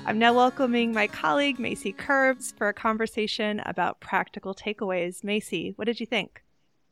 I'm 0.04 0.18
now 0.18 0.34
welcoming 0.34 0.92
my 0.92 1.06
colleague, 1.06 1.58
Macie 1.58 1.94
Kerbs, 1.94 2.56
for 2.56 2.68
a 2.68 2.74
conversation 2.74 3.60
about 3.64 4.00
practical 4.00 4.54
takeaways. 4.54 5.22
Macie, 5.22 5.76
what 5.76 5.84
did 5.84 6.00
you 6.00 6.06
think? 6.06 6.42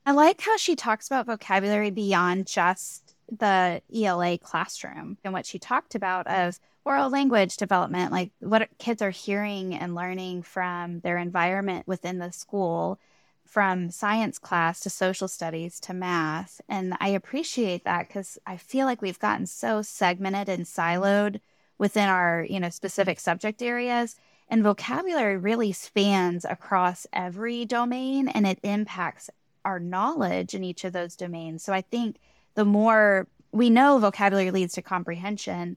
I 0.07 0.13
like 0.13 0.41
how 0.41 0.57
she 0.57 0.77
talks 0.77 1.07
about 1.07 1.27
vocabulary 1.27 1.91
beyond 1.91 2.47
just 2.47 3.15
the 3.31 3.83
ELA 3.95 4.39
classroom 4.39 5.19
and 5.23 5.33
what 5.33 5.47
she 5.47 5.59
talked 5.59 5.95
about 5.95 6.27
of 6.27 6.59
oral 6.85 7.11
language 7.11 7.57
development, 7.57 8.11
like 8.11 8.33
what 8.41 8.69
kids 8.79 9.03
are 9.03 9.11
hearing 9.11 9.75
and 9.75 9.95
learning 9.95 10.43
from 10.43 11.01
their 11.01 11.19
environment 11.19 11.87
within 11.87 12.19
the 12.19 12.33
school, 12.33 12.99
from 13.47 13.91
science 13.91 14.39
class 14.39 14.81
to 14.81 14.91
social 14.91 15.29
studies 15.29 15.79
to 15.81 15.93
math. 15.93 16.61
And 16.69 16.95
I 17.01 17.09
appreciate 17.09 17.85
that 17.85 18.09
because 18.09 18.39
I 18.47 18.57
feel 18.57 18.87
like 18.87 19.03
we've 19.03 19.19
gotten 19.19 19.47
so 19.47 19.83
segmented 19.83 20.49
and 20.49 20.65
siloed 20.65 21.41
within 21.77 22.09
our, 22.09 22.47
you 22.49 22.61
know, 22.61 22.71
specific 22.71 23.21
subject 23.21 23.61
areas. 23.61 24.17
And 24.49 24.63
vocabulary 24.63 25.37
really 25.37 25.73
spans 25.73 26.45
across 26.45 27.07
every 27.13 27.65
domain 27.65 28.29
and 28.29 28.47
it 28.47 28.59
impacts 28.63 29.31
our 29.65 29.79
knowledge 29.79 30.55
in 30.55 30.65
each 30.65 30.85
of 30.85 30.93
those 30.93 31.17
domains. 31.17 31.63
So 31.63 31.73
I 31.73 31.81
think 31.81 32.17
the 32.55 32.65
more 32.65 33.27
we 33.53 33.71
know 33.71 33.99
vocabulary 33.99 34.51
leads 34.51 34.75
to 34.75 34.83
comprehension, 34.83 35.77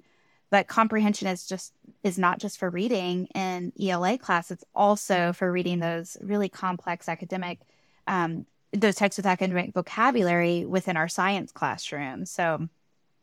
but 0.49 0.67
comprehension 0.67 1.27
is 1.27 1.47
just 1.47 1.73
is 2.03 2.19
not 2.19 2.39
just 2.39 2.57
for 2.57 2.69
reading 2.69 3.25
in 3.33 3.73
ELA 3.81 4.17
class, 4.17 4.51
it's 4.51 4.65
also 4.75 5.33
for 5.33 5.51
reading 5.51 5.79
those 5.79 6.17
really 6.21 6.49
complex 6.49 7.09
academic 7.09 7.59
um, 8.07 8.45
those 8.71 8.95
texts 8.95 9.19
of 9.19 9.25
academic 9.25 9.73
vocabulary 9.73 10.65
within 10.65 10.97
our 10.97 11.07
science 11.07 11.51
classroom. 11.51 12.25
So 12.25 12.67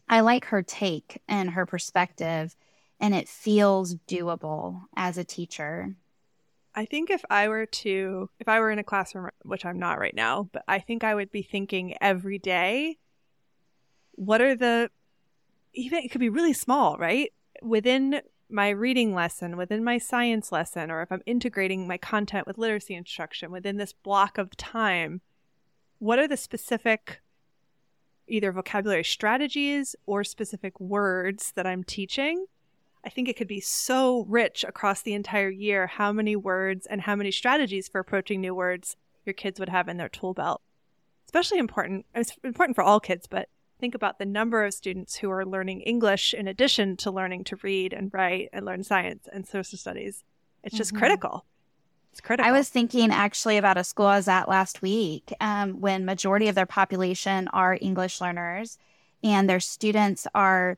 I 0.09 0.21
like 0.21 0.47
her 0.47 0.63
take 0.63 1.21
and 1.29 1.51
her 1.51 1.67
perspective 1.67 2.57
and 3.01 3.15
it 3.15 3.29
feels 3.29 3.95
doable 4.07 4.83
as 4.97 5.19
a 5.19 5.25
teacher. 5.25 5.95
I 6.75 6.85
think 6.85 7.11
if 7.11 7.25
I 7.29 7.49
were 7.49 7.67
to, 7.67 8.31
if 8.39 8.49
I 8.49 8.61
were 8.61 8.71
in 8.71 8.79
a 8.79 8.85
classroom, 8.85 9.29
which 9.43 9.65
I'm 9.65 9.79
not 9.79 9.99
right 9.99 10.15
now, 10.15 10.49
but 10.53 10.63
I 10.69 10.79
think 10.79 11.03
I 11.03 11.15
would 11.15 11.33
be 11.33 11.43
thinking 11.43 11.97
every 12.01 12.39
day, 12.39 12.99
what 14.13 14.41
are 14.41 14.55
the, 14.55 14.91
even 15.75 15.99
it 16.05 16.11
could 16.11 16.21
be 16.21 16.29
really 16.29 16.53
small, 16.53 16.97
right? 16.97 17.33
Within 17.63 18.21
my 18.49 18.69
reading 18.71 19.15
lesson, 19.15 19.57
within 19.57 19.83
my 19.83 19.99
science 19.99 20.53
lesson, 20.53 20.91
or 20.91 21.03
if 21.03 21.11
I'm 21.11 21.23
integrating 21.27 21.87
my 21.87 21.99
content 21.99 22.47
with 22.47 22.59
literacy 22.59 22.95
instruction 22.95 23.51
within 23.51 23.77
this 23.77 23.93
block 23.93 24.39
of 24.39 24.57
time, 24.57 25.21
what 25.99 26.19
are 26.19 26.29
the 26.29 26.37
specific 26.37 27.21
either 28.29 28.53
vocabulary 28.53 29.05
strategies 29.05 29.97
or 30.07 30.23
specific 30.23 30.79
words 30.79 31.53
that 31.57 31.67
I'm 31.67 31.83
teaching 31.83 32.47
I 33.05 33.09
think 33.09 33.29
it 33.29 33.37
could 33.37 33.49
be 33.49 33.61
so 33.61 34.25
rich 34.29 34.65
across 34.65 35.03
the 35.03 35.15
entire 35.15 35.49
year 35.49 35.87
how 35.87 36.13
many 36.13 36.37
words 36.37 36.87
and 36.87 37.01
how 37.03 37.17
many 37.17 37.31
strategies 37.31 37.89
for 37.89 37.99
approaching 37.99 38.41
new 38.41 38.55
words 38.55 38.97
your 39.25 39.33
kids 39.33 39.59
would 39.59 39.69
have 39.69 39.89
in 39.89 39.97
their 39.97 40.09
tool 40.09 40.35
belt. 40.35 40.61
Especially 41.27 41.59
important, 41.59 42.07
it's 42.15 42.37
important 42.45 42.75
for 42.75 42.83
all 42.83 43.01
kids, 43.01 43.27
but 43.27 43.49
think 43.79 43.95
about 43.95 44.19
the 44.19 44.27
number 44.27 44.65
of 44.65 44.75
students 44.75 45.17
who 45.17 45.31
are 45.31 45.47
learning 45.47 45.81
English 45.81 46.35
in 46.35 46.47
addition 46.47 46.97
to 46.99 47.11
learning 47.11 47.45
to 47.45 47.57
read 47.63 47.93
and 47.93 48.13
write 48.13 48.51
and 48.53 48.67
learn 48.67 48.83
science 48.83 49.29
and 49.33 49.47
social 49.47 49.79
studies. 49.79 50.23
It's 50.63 50.77
just 50.77 50.91
mm-hmm. 50.91 50.99
critical. 50.99 51.47
It's 52.13 52.21
critical. 52.21 52.51
I 52.51 52.57
was 52.57 52.69
thinking 52.69 53.11
actually 53.11 53.57
about 53.57 53.79
a 53.79 53.85
school 53.85 54.07
I 54.07 54.17
was 54.17 54.29
at 54.29 54.49
last 54.49 54.83
week 54.83 55.33
um, 55.41 55.81
when 55.81 56.05
majority 56.05 56.49
of 56.49 56.55
their 56.55 56.67
population 56.67 57.49
are 57.49 57.79
English 57.81 58.21
learners 58.21 58.77
and 59.23 59.49
their 59.49 59.61
students 59.61 60.27
are 60.35 60.77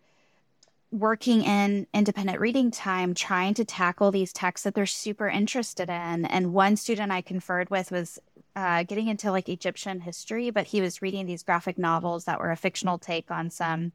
working 0.93 1.43
in 1.43 1.87
independent 1.95 2.39
reading 2.39 2.71
time, 2.71 3.15
trying 3.15 3.55
to 3.55 3.65
tackle 3.65 4.11
these 4.11 4.33
texts 4.33 4.65
that 4.65 4.75
they're 4.75 4.87
super 4.87 5.27
interested 5.27 5.89
in. 5.89 6.27
And 6.27 6.53
one 6.53 6.77
student 6.77 7.11
I 7.11 7.23
conferred 7.23 7.71
with 7.71 7.91
was 7.91 8.19
uh, 8.55 8.83
getting 8.83 9.09
into 9.09 9.33
like 9.33 9.49
Egyptian 9.49 10.01
history, 10.01 10.51
but 10.51 10.67
he 10.67 10.83
was 10.83 11.01
reading 11.01 11.25
these 11.25 11.43
graphic 11.43 11.79
novels 11.79 12.25
that 12.25 12.39
were 12.39 12.51
a 12.51 12.57
fictional 12.57 12.99
take 12.99 13.31
on 13.31 13.49
some 13.49 13.93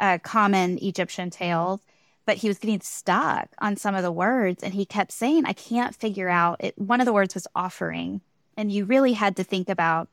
uh, 0.00 0.16
common 0.22 0.78
Egyptian 0.82 1.28
tales. 1.28 1.80
But 2.24 2.38
he 2.38 2.48
was 2.48 2.58
getting 2.58 2.80
stuck 2.80 3.48
on 3.58 3.76
some 3.76 3.94
of 3.94 4.02
the 4.02 4.12
words, 4.12 4.62
and 4.62 4.74
he 4.74 4.84
kept 4.84 5.12
saying, 5.12 5.46
"I 5.46 5.54
can't 5.54 5.94
figure 5.94 6.28
out." 6.28 6.62
It. 6.62 6.76
One 6.76 7.00
of 7.00 7.06
the 7.06 7.12
words 7.12 7.34
was 7.34 7.46
offering, 7.54 8.20
and 8.54 8.70
you 8.70 8.84
really 8.84 9.14
had 9.14 9.36
to 9.36 9.44
think 9.44 9.70
about 9.70 10.08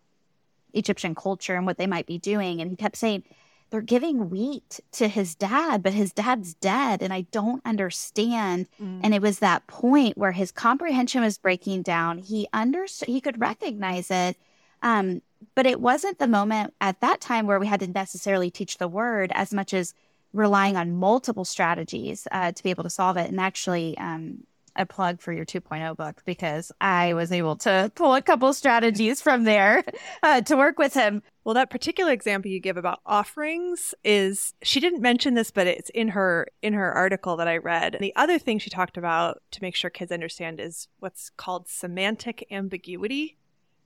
Egyptian 0.74 1.14
culture 1.14 1.56
and 1.56 1.66
what 1.66 1.78
they 1.78 1.88
might 1.88 2.06
be 2.06 2.18
doing. 2.18 2.62
And 2.62 2.70
he 2.70 2.78
kept 2.78 2.96
saying, 2.96 3.24
they're 3.70 3.82
giving 3.82 4.30
wheat 4.30 4.80
to 4.94 5.08
his 5.08 5.36
dad, 5.36 5.84
but 5.84 5.94
his 5.94 6.14
dad's 6.14 6.54
dead 6.54 7.02
and 7.02 7.12
I 7.12 7.22
don't 7.32 7.62
understand. 7.66 8.68
Mm. 8.82 9.02
And 9.04 9.14
it 9.14 9.22
was 9.22 9.40
that 9.40 9.68
point 9.68 10.18
where 10.18 10.32
his 10.32 10.52
comprehension 10.52 11.22
was 11.22 11.38
breaking 11.38 11.82
down. 11.82 12.20
He 12.20 12.48
understood, 12.54 13.10
he 13.10 13.22
could 13.22 13.40
recognize 13.40 14.12
it. 14.12 14.38
Um, 14.82 15.22
but 15.56 15.66
it 15.66 15.82
wasn't 15.82 16.20
the 16.20 16.28
moment 16.28 16.74
at 16.80 17.02
that 17.02 17.22
time 17.22 17.48
where 17.48 17.60
we 17.60 17.68
had 17.68 17.80
to 17.80 17.88
necessarily 17.88 18.52
teach 18.52 18.78
the 18.78 18.88
word 18.88 19.32
as 19.34 19.54
much 19.54 19.74
as 19.74 19.94
relying 20.34 20.76
on 20.76 20.96
multiple 20.96 21.46
strategies 21.46 22.28
uh, 22.32 22.52
to 22.52 22.64
be 22.64 22.70
able 22.70 22.84
to 22.84 22.90
solve 22.90 23.18
it. 23.18 23.30
And 23.30 23.40
actually, 23.40 23.98
um, 23.98 24.44
a 24.76 24.86
plug 24.86 25.22
for 25.22 25.32
your 25.32 25.46
2.0 25.46 25.96
book 25.96 26.22
because 26.26 26.72
I 26.82 27.14
was 27.14 27.32
able 27.32 27.56
to 27.58 27.92
pull 27.96 28.14
a 28.14 28.22
couple 28.22 28.54
strategies 28.54 29.22
from 29.22 29.44
there 29.44 29.84
uh, 30.24 30.42
to 30.42 30.56
work 30.56 30.78
with 30.78 30.94
him. 30.94 31.22
Well, 31.44 31.56
that 31.56 31.70
particular 31.70 32.12
example 32.12 32.50
you 32.50 32.60
give 32.60 32.78
about 32.78 33.00
offerings 33.06 33.94
is 34.04 34.54
she 34.64 34.80
didn't 34.80 35.02
mention 35.02 35.36
this, 35.36 35.52
but 35.52 35.68
it's 35.68 35.90
in 35.92 36.10
her 36.10 36.48
in 36.62 36.74
her 36.74 36.92
article 36.92 37.38
that 37.38 37.48
I 37.48 37.58
read. 37.58 37.94
And 37.96 38.04
the 38.04 38.16
other 38.16 38.40
thing 38.40 38.60
she 38.60 38.70
talked 38.70 38.98
about 38.98 39.42
to 39.52 39.62
make 39.62 39.76
sure 39.76 39.90
kids 39.90 40.12
understand 40.12 40.60
is 40.60 40.88
what's 41.00 41.30
called 41.30 41.68
semantic 41.68 42.48
ambiguity, 42.50 43.38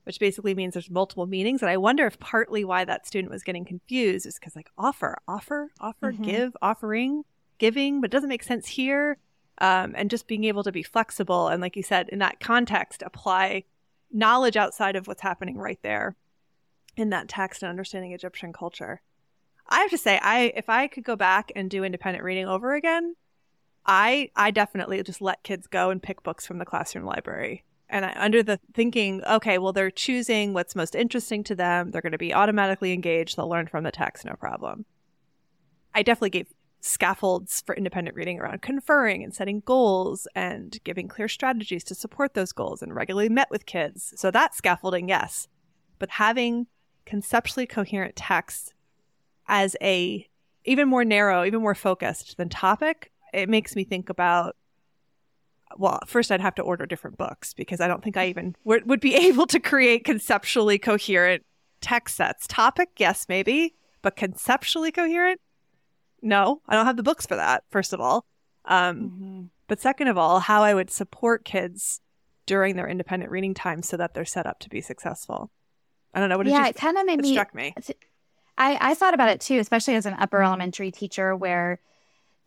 which 0.06 0.20
basically 0.20 0.56
means 0.56 0.74
there's 0.74 0.90
multiple 0.90 1.28
meanings. 1.28 1.62
And 1.62 1.70
I 1.70 1.78
wonder 1.78 2.08
if 2.08 2.18
partly 2.20 2.64
why 2.64 2.86
that 2.86 3.06
student 3.06 3.32
was 3.32 3.44
getting 3.44 3.66
confused 3.66 4.26
is 4.26 4.40
because 4.40 4.56
like 4.56 4.70
offer, 4.78 5.18
offer, 5.28 5.72
offer, 5.82 6.14
mm-hmm. 6.14 6.24
give, 6.24 6.58
offering, 6.62 7.24
giving, 7.58 8.00
but 8.00 8.10
it 8.10 8.14
doesn't 8.14 8.30
make 8.30 8.44
sense 8.44 8.68
here 8.68 9.18
um, 9.60 9.94
and 9.96 10.10
just 10.10 10.28
being 10.28 10.46
able 10.46 10.64
to 10.64 10.72
be 10.72 10.84
flexible 10.84 11.48
and 11.48 11.62
like 11.62 11.76
you 11.76 11.84
said 11.84 12.10
in 12.10 12.20
that 12.20 12.40
context 12.40 13.04
apply 13.06 13.64
knowledge 14.12 14.58
outside 14.58 14.96
of 14.96 15.08
what's 15.08 15.22
happening 15.22 15.58
right 15.58 15.80
there 15.84 16.16
in 16.96 17.10
that 17.10 17.28
text 17.28 17.62
and 17.62 17.70
understanding 17.70 18.12
egyptian 18.12 18.54
culture. 18.54 19.02
I 19.68 19.82
have 19.82 19.92
to 19.92 19.98
say 19.98 20.20
i 20.22 20.52
if 20.56 20.70
i 20.70 20.88
could 20.88 21.04
go 21.04 21.16
back 21.16 21.52
and 21.56 21.70
do 21.70 21.84
independent 21.84 22.24
reading 22.24 22.48
over 22.48 22.74
again 22.74 23.16
i 23.86 24.30
i 24.36 24.52
definitely 24.52 25.02
just 25.04 25.22
let 25.22 25.44
kids 25.44 25.68
go 25.68 25.90
and 25.90 26.02
pick 26.02 26.24
books 26.24 26.46
from 26.46 26.58
the 26.58 26.66
classroom 26.66 27.06
library. 27.06 27.64
And 27.92 28.06
I, 28.06 28.14
under 28.18 28.44
the 28.44 28.60
thinking 28.74 29.24
okay 29.26 29.58
well 29.58 29.74
they're 29.74 29.92
choosing 29.92 30.54
what's 30.54 30.76
most 30.76 30.96
interesting 30.96 31.44
to 31.46 31.56
them 31.56 31.92
they're 31.92 32.02
going 32.02 32.12
to 32.14 32.18
be 32.18 32.34
automatically 32.34 32.94
engaged 32.94 33.36
they'll 33.36 33.50
learn 33.50 33.68
from 33.68 33.84
the 33.84 33.92
text 33.92 34.26
no 34.26 34.34
problem. 34.34 34.86
I 35.94 36.04
definitely 36.04 36.30
gave 36.30 36.48
scaffolds 36.82 37.62
for 37.66 37.76
independent 37.76 38.16
reading 38.16 38.40
around 38.40 38.62
conferring 38.62 39.24
and 39.24 39.34
setting 39.34 39.62
goals 39.66 40.28
and 40.36 40.80
giving 40.84 41.08
clear 41.08 41.28
strategies 41.28 41.84
to 41.84 41.96
support 41.96 42.34
those 42.34 42.52
goals 42.52 42.82
and 42.82 42.96
regularly 42.96 43.30
met 43.30 43.50
with 43.52 43.66
kids. 43.66 44.14
So 44.16 44.32
that 44.32 44.56
scaffolding, 44.56 45.10
yes. 45.10 45.48
But 45.98 46.12
having 46.12 46.68
conceptually 47.06 47.68
coherent 47.68 48.16
text 48.16 48.74
as 49.48 49.76
a 49.82 50.28
even 50.66 50.88
more 50.88 51.04
narrow, 51.04 51.44
even 51.44 51.62
more 51.62 51.76
focused 51.76 52.38
than 52.38 52.50
topic, 52.50 53.12
it 53.34 53.50
makes 53.50 53.76
me 53.76 53.84
think 53.84 54.10
about 54.10 54.56
well, 55.78 56.00
first 56.08 56.32
I'd 56.32 56.42
have 56.42 56.56
to 56.56 56.64
order 56.64 56.86
different 56.88 57.18
books 57.18 57.54
because 57.54 57.80
I 57.80 57.88
don't 57.88 58.04
think 58.04 58.18
I 58.18 58.28
even 58.28 58.56
w- 58.66 58.84
would 58.86 59.00
be 59.00 59.16
able 59.28 59.46
to 59.48 59.60
create 59.60 60.04
conceptually 60.04 60.80
coherent 60.80 61.46
text 61.82 62.16
sets. 62.16 62.48
Topic, 62.48 62.90
yes, 62.98 63.28
maybe, 63.30 63.76
but 64.02 64.16
conceptually 64.16 64.92
coherent, 64.92 65.40
no, 66.22 66.62
I 66.68 66.76
don't 66.76 66.86
have 66.86 66.98
the 66.98 67.04
books 67.04 67.26
for 67.26 67.36
that, 67.36 67.64
first 67.70 67.94
of 67.94 68.00
all. 68.00 68.26
Um, 68.66 68.98
mm-hmm. 69.02 69.42
But 69.68 69.82
second 69.82 70.08
of 70.08 70.18
all, 70.18 70.40
how 70.40 70.64
I 70.64 70.74
would 70.74 70.90
support 70.90 71.46
kids 71.46 72.02
during 72.46 72.76
their 72.76 72.88
independent 72.88 73.32
reading 73.32 73.54
time 73.54 73.84
so 73.84 73.98
that 73.98 74.14
they're 74.14 74.26
set 74.26 74.48
up 74.48 74.60
to 74.60 74.70
be 74.70 74.82
successful. 74.82 75.52
I 76.14 76.20
don't 76.20 76.30
know. 76.30 76.38
What 76.38 76.46
did 76.46 76.52
yeah, 76.52 76.64
you, 76.64 76.70
it 76.70 76.76
kind 76.76 76.98
of 76.98 77.06
made 77.06 77.22
me. 77.22 77.34
struck 77.34 77.54
me. 77.54 77.76
I, 78.58 78.78
I 78.82 78.94
thought 78.96 79.14
about 79.14 79.30
it 79.30 79.40
too, 79.40 79.60
especially 79.60 79.96
as 79.96 80.06
an 80.06 80.16
upper 80.20 80.44
elementary 80.44 80.92
teacher 80.92 81.36
where 81.36 81.80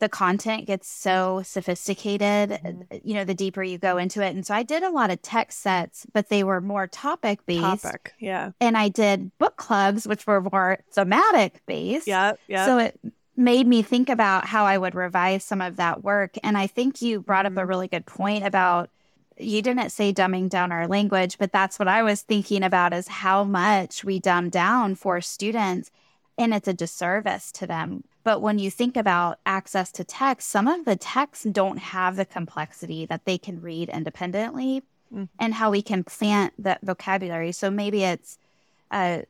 the 0.01 0.09
content 0.09 0.67
gets 0.67 0.89
so 0.89 1.43
sophisticated, 1.45 2.51
mm-hmm. 2.51 2.83
you 3.05 3.15
know, 3.15 3.25
the 3.25 3.35
deeper 3.35 3.63
you 3.63 3.79
go 3.79 3.99
into 3.99 4.21
it. 4.21 4.35
And 4.35 4.45
so 4.45 4.53
I 4.53 4.65
did 4.65 4.83
a 4.83 4.91
lot 4.91 5.13
of 5.13 5.23
text 5.23 5.61
sets, 5.61 6.05
but 6.13 6.29
they 6.29 6.43
were 6.43 6.61
more 6.61 6.89
topic 6.89 7.47
based. 7.47 7.85
Topic, 7.85 8.13
yeah. 8.19 8.51
And 8.61 8.77
I 8.77 8.89
did 8.89 9.31
book 9.39 9.57
clubs, 9.57 10.07
which 10.09 10.27
were 10.27 10.41
more 10.41 10.81
thematic 10.93 11.63
based. 11.67 12.09
Yeah, 12.09 12.33
yeah. 12.49 12.67
So 12.67 12.79
it 12.79 12.99
made 13.37 13.67
me 13.67 13.83
think 13.83 14.09
about 14.09 14.47
how 14.47 14.65
I 14.65 14.77
would 14.79 14.95
revise 14.95 15.45
some 15.45 15.61
of 15.61 15.77
that 15.77 16.05
work. 16.05 16.37
And 16.43 16.57
I 16.59 16.67
think 16.67 17.01
you 17.01 17.21
brought 17.21 17.47
up 17.47 17.53
a 17.53 17.57
mm-hmm. 17.57 17.69
really 17.69 17.89
good 17.89 18.07
point 18.07 18.45
about 18.45 18.91
you 19.39 19.63
didn't 19.63 19.91
say 19.91 20.13
dumbing 20.13 20.49
down 20.49 20.73
our 20.73 20.87
language, 20.87 21.39
but 21.39 21.53
that's 21.53 21.79
what 21.79 21.89
I 21.89 22.03
was 22.03 22.23
thinking 22.23 22.63
about 22.63 22.93
is 22.93 23.09
how 23.09 23.45
much 23.45 24.05
we 24.05 24.19
dumb 24.19 24.51
down 24.51 24.95
for 24.95 25.21
students 25.21 25.91
and 26.39 26.55
it's 26.55 26.69
a 26.69 26.75
disservice 26.75 27.53
to 27.53 27.67
them. 27.67 28.05
But 28.25 28.41
when 28.41 28.59
you 28.59 28.71
think 28.71 28.97
about 28.97 29.39
access 29.45 29.91
to 29.93 30.05
text, 30.05 30.49
some 30.49 30.69
of 30.69 30.85
the 30.85 30.97
texts 30.97 31.45
don't 31.45 31.79
have 31.79 32.17
the 32.17 32.25
complexity 32.25 33.05
that 33.07 33.25
they 33.25 33.39
can 33.39 33.61
read 33.61 33.89
independently 33.89 34.83
mm-hmm. 35.13 35.25
and 35.39 35.55
how 35.55 35.71
we 35.71 35.83
can 35.83 36.05
plant 36.05 36.53
that 36.59 36.81
vocabulary. 36.83 37.53
So 37.53 37.71
maybe 37.71 38.05
it's 38.05 38.39
uh, 38.91 39.23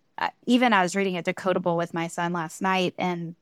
even 0.47 0.73
I 0.73 0.83
was 0.83 0.95
reading 0.95 1.17
a 1.17 1.23
decodable 1.23 1.77
with 1.77 1.95
my 1.95 2.09
son 2.09 2.33
last 2.33 2.61
night 2.61 2.95
and 2.99 3.35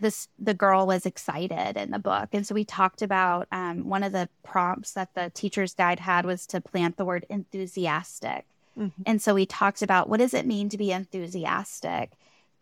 this 0.00 0.28
the 0.38 0.54
girl 0.54 0.86
was 0.86 1.06
excited 1.06 1.76
in 1.76 1.90
the 1.90 1.98
book. 1.98 2.30
And 2.32 2.46
so 2.46 2.54
we 2.54 2.64
talked 2.64 3.02
about 3.02 3.48
um, 3.52 3.88
one 3.88 4.02
of 4.02 4.12
the 4.12 4.28
prompts 4.42 4.92
that 4.92 5.14
the 5.14 5.30
teacher's 5.34 5.74
guide 5.74 6.00
had 6.00 6.26
was 6.26 6.46
to 6.48 6.60
plant 6.60 6.96
the 6.96 7.04
word 7.04 7.26
enthusiastic. 7.28 8.46
Mm-hmm. 8.78 9.02
and 9.06 9.20
so 9.20 9.34
we 9.34 9.44
talked 9.44 9.82
about 9.82 10.08
what 10.08 10.20
does 10.20 10.32
it 10.32 10.46
mean 10.46 10.68
to 10.68 10.78
be 10.78 10.92
enthusiastic? 10.92 12.12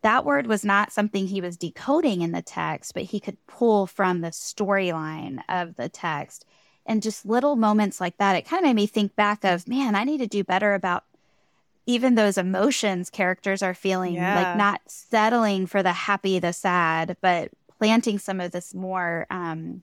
That 0.01 0.25
word 0.25 0.47
was 0.47 0.65
not 0.65 0.91
something 0.91 1.27
he 1.27 1.43
was 1.43 1.59
decoding 1.59 2.23
in 2.23 2.33
the 2.33 2.41
text 2.41 2.95
but 2.95 3.03
he 3.03 3.21
could 3.21 3.37
pull 3.47 3.87
from 3.87 4.23
the 4.23 4.31
storyline 4.31 5.41
of 5.49 5.77
the 5.77 5.91
text. 5.91 6.47
And 6.87 7.03
just 7.03 7.27
little 7.27 7.57
moments 7.57 8.01
like 8.01 8.17
that 8.17 8.37
it 8.37 8.47
kind 8.47 8.61
of 8.61 8.69
made 8.69 8.77
me 8.77 8.87
think 8.87 9.15
back 9.15 9.45
of 9.45 9.69
man 9.69 9.95
i 9.95 10.05
need 10.05 10.19
to 10.19 10.27
do 10.27 10.43
better 10.43 10.73
about 10.73 11.05
even 11.87 12.17
those 12.17 12.37
emotions 12.37 13.11
characters 13.11 13.63
are 13.63 13.75
feeling, 13.75 14.15
yeah. 14.15 14.43
like 14.43 14.57
not 14.57 14.81
settling 14.87 15.67
for 15.67 15.83
the 15.83 15.93
happy, 15.93 16.39
the 16.39 16.53
sad, 16.53 17.17
but 17.21 17.51
planting 17.79 18.19
some 18.19 18.41
of 18.41 18.51
this 18.51 18.75
more. 18.75 19.27
Um, 19.31 19.83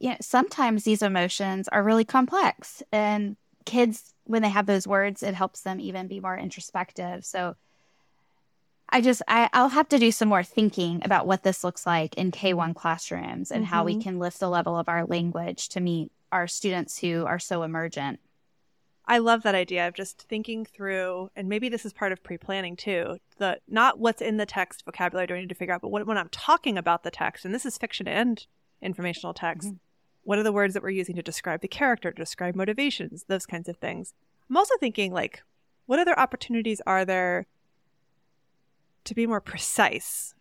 you 0.00 0.10
know, 0.10 0.16
sometimes 0.20 0.84
these 0.84 1.02
emotions 1.02 1.68
are 1.68 1.82
really 1.82 2.04
complex, 2.04 2.82
and 2.90 3.36
kids, 3.66 4.14
when 4.24 4.42
they 4.42 4.48
have 4.48 4.66
those 4.66 4.86
words, 4.86 5.22
it 5.22 5.34
helps 5.34 5.60
them 5.60 5.80
even 5.80 6.06
be 6.06 6.20
more 6.20 6.38
introspective. 6.38 7.24
So, 7.24 7.56
I 8.88 9.02
just 9.02 9.20
I, 9.28 9.50
I'll 9.52 9.68
have 9.68 9.88
to 9.90 9.98
do 9.98 10.10
some 10.10 10.28
more 10.28 10.44
thinking 10.44 11.02
about 11.04 11.26
what 11.26 11.42
this 11.42 11.62
looks 11.62 11.84
like 11.84 12.14
in 12.14 12.30
K1 12.30 12.74
classrooms 12.74 13.50
and 13.50 13.64
mm-hmm. 13.64 13.74
how 13.74 13.84
we 13.84 13.92
mm-hmm. 13.92 14.02
can 14.02 14.18
lift 14.18 14.40
the 14.40 14.48
level 14.48 14.78
of 14.78 14.88
our 14.88 15.04
language 15.04 15.68
to 15.70 15.80
meet 15.80 16.10
our 16.32 16.46
students 16.46 16.98
who 16.98 17.26
are 17.26 17.38
so 17.38 17.62
emergent. 17.62 18.20
I 19.10 19.18
love 19.18 19.42
that 19.42 19.54
idea 19.54 19.88
of 19.88 19.94
just 19.94 20.26
thinking 20.28 20.66
through, 20.66 21.30
and 21.34 21.48
maybe 21.48 21.70
this 21.70 21.86
is 21.86 21.94
part 21.94 22.12
of 22.12 22.22
pre-planning 22.22 22.76
too. 22.76 23.16
The 23.38 23.58
not 23.66 23.98
what's 23.98 24.20
in 24.20 24.36
the 24.36 24.44
text 24.44 24.84
vocabulary 24.84 25.26
do 25.26 25.34
I 25.34 25.40
need 25.40 25.48
to 25.48 25.54
figure 25.54 25.74
out, 25.74 25.80
but 25.80 25.88
what, 25.88 26.06
when 26.06 26.18
I'm 26.18 26.28
talking 26.28 26.76
about 26.76 27.04
the 27.04 27.10
text, 27.10 27.46
and 27.46 27.54
this 27.54 27.64
is 27.64 27.78
fiction 27.78 28.06
and 28.06 28.46
informational 28.82 29.32
text, 29.32 29.68
mm-hmm. 29.68 29.76
what 30.24 30.38
are 30.38 30.42
the 30.42 30.52
words 30.52 30.74
that 30.74 30.82
we're 30.82 30.90
using 30.90 31.16
to 31.16 31.22
describe 31.22 31.62
the 31.62 31.68
character, 31.68 32.12
to 32.12 32.22
describe 32.22 32.54
motivations, 32.54 33.24
those 33.28 33.46
kinds 33.46 33.66
of 33.66 33.78
things. 33.78 34.12
I'm 34.50 34.58
also 34.58 34.74
thinking 34.78 35.10
like, 35.10 35.42
what 35.86 35.98
other 35.98 36.18
opportunities 36.18 36.82
are 36.86 37.06
there 37.06 37.46
to 39.04 39.14
be 39.14 39.26
more 39.26 39.40
precise? 39.40 40.34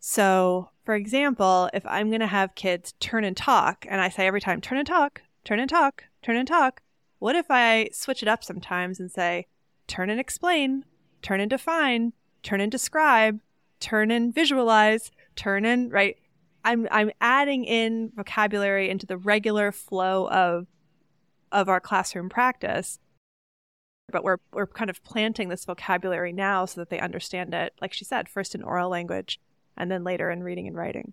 So, 0.00 0.70
for 0.84 0.96
example, 0.96 1.70
if 1.72 1.86
I'm 1.86 2.08
going 2.08 2.20
to 2.20 2.26
have 2.26 2.56
kids 2.56 2.94
turn 2.98 3.22
and 3.22 3.36
talk, 3.36 3.86
and 3.88 4.00
I 4.00 4.08
say 4.08 4.26
every 4.26 4.40
time, 4.40 4.60
turn 4.60 4.78
and 4.78 4.86
talk, 4.86 5.22
turn 5.44 5.60
and 5.60 5.70
talk, 5.70 6.04
turn 6.20 6.36
and 6.36 6.48
talk, 6.48 6.82
what 7.18 7.36
if 7.36 7.46
I 7.50 7.88
switch 7.92 8.22
it 8.22 8.28
up 8.28 8.44
sometimes 8.44 9.00
and 9.00 9.10
say, 9.10 9.46
turn 9.86 10.10
and 10.10 10.20
explain, 10.20 10.84
turn 11.22 11.40
and 11.40 11.50
define, 11.50 12.12
turn 12.42 12.60
and 12.60 12.70
describe, 12.70 13.40
turn 13.80 14.10
and 14.10 14.34
visualize, 14.34 15.10
turn 15.36 15.64
and 15.64 15.92
right? 15.92 16.16
I'm 16.64 16.86
I'm 16.90 17.10
adding 17.20 17.64
in 17.64 18.12
vocabulary 18.14 18.90
into 18.90 19.06
the 19.06 19.16
regular 19.16 19.72
flow 19.72 20.28
of 20.28 20.66
of 21.50 21.68
our 21.68 21.80
classroom 21.80 22.28
practice. 22.28 22.98
But 24.10 24.24
we're 24.24 24.38
we're 24.52 24.66
kind 24.66 24.90
of 24.90 25.02
planting 25.02 25.48
this 25.48 25.64
vocabulary 25.64 26.32
now 26.32 26.64
so 26.64 26.80
that 26.80 26.90
they 26.90 27.00
understand 27.00 27.54
it, 27.54 27.74
like 27.80 27.92
she 27.92 28.04
said, 28.04 28.28
first 28.28 28.54
in 28.54 28.62
oral 28.62 28.90
language 28.90 29.40
and 29.76 29.90
then 29.90 30.04
later 30.04 30.30
in 30.30 30.42
reading 30.42 30.66
and 30.66 30.76
writing. 30.76 31.12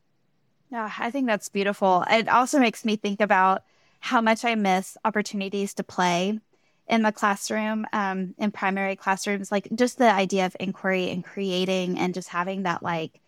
Yeah, 0.71 0.91
I 0.97 1.11
think 1.11 1.27
that's 1.27 1.49
beautiful. 1.49 2.03
It 2.09 2.27
also 2.27 2.59
makes 2.59 2.83
me 2.83 2.95
think 2.95 3.21
about 3.21 3.63
how 4.05 4.21
much 4.21 4.45
I 4.45 4.53
miss 4.53 4.97
opportunities 5.03 5.73
to 5.73 5.83
play 5.83 6.39
in 6.87 7.01
the 7.01 7.11
classroom, 7.11 7.87
um, 7.91 8.35
in 8.37 8.51
primary 8.51 8.95
classrooms, 8.95 9.51
like 9.51 9.67
just 9.73 9.97
the 9.97 10.11
idea 10.11 10.45
of 10.45 10.55
inquiry 10.59 11.09
and 11.09 11.25
creating 11.25 11.97
and 11.97 12.13
just 12.13 12.29
having 12.29 12.61
that 12.63 12.83
like 12.83 13.19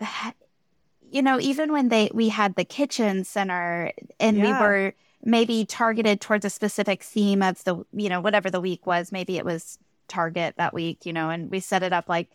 you 1.12 1.22
know, 1.22 1.38
even 1.38 1.70
when 1.72 1.88
they 1.88 2.10
we 2.12 2.30
had 2.30 2.56
the 2.56 2.64
kitchen 2.64 3.22
center 3.22 3.92
and 4.18 4.36
yeah. 4.36 4.42
we 4.42 4.66
were 4.66 4.94
maybe 5.24 5.64
targeted 5.64 6.20
towards 6.20 6.44
a 6.44 6.50
specific 6.50 7.04
theme 7.04 7.40
of 7.40 7.62
the, 7.62 7.76
you 7.92 8.08
know, 8.08 8.20
whatever 8.20 8.50
the 8.50 8.60
week 8.60 8.86
was, 8.86 9.12
maybe 9.12 9.38
it 9.38 9.44
was 9.44 9.78
Target 10.08 10.54
that 10.56 10.74
week, 10.74 11.06
you 11.06 11.12
know, 11.12 11.30
and 11.30 11.48
we 11.48 11.60
set 11.60 11.84
it 11.84 11.92
up 11.92 12.08
like 12.08 12.28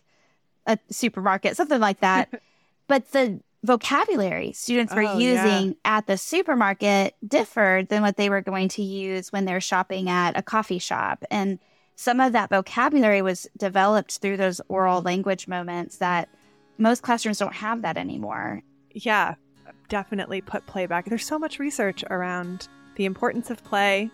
a 0.66 0.78
supermarket, 0.90 1.54
something 1.54 1.80
like 1.80 2.00
that. 2.00 2.30
but 2.88 3.12
the 3.12 3.40
vocabulary 3.64 4.52
students 4.52 4.94
were 4.94 5.04
oh, 5.04 5.18
using 5.18 5.68
yeah. 5.68 5.74
at 5.84 6.06
the 6.06 6.16
supermarket 6.16 7.14
differed 7.26 7.88
than 7.88 8.02
what 8.02 8.16
they 8.16 8.28
were 8.28 8.40
going 8.40 8.68
to 8.68 8.82
use 8.82 9.32
when 9.32 9.44
they're 9.44 9.60
shopping 9.60 10.08
at 10.08 10.36
a 10.36 10.42
coffee 10.42 10.78
shop. 10.78 11.24
And 11.30 11.58
some 11.94 12.20
of 12.20 12.32
that 12.32 12.50
vocabulary 12.50 13.22
was 13.22 13.46
developed 13.56 14.18
through 14.18 14.36
those 14.36 14.60
oral 14.68 15.02
language 15.02 15.46
moments 15.46 15.98
that 15.98 16.28
most 16.78 17.02
classrooms 17.02 17.38
don't 17.38 17.54
have 17.54 17.82
that 17.82 17.96
anymore. 17.96 18.62
Yeah, 18.90 19.36
definitely 19.88 20.40
put 20.40 20.66
play 20.66 20.86
back. 20.86 21.04
There's 21.04 21.24
so 21.24 21.38
much 21.38 21.58
research 21.58 22.02
around 22.10 22.66
the 22.96 23.04
importance 23.04 23.50
of 23.50 23.62
play 23.62 24.10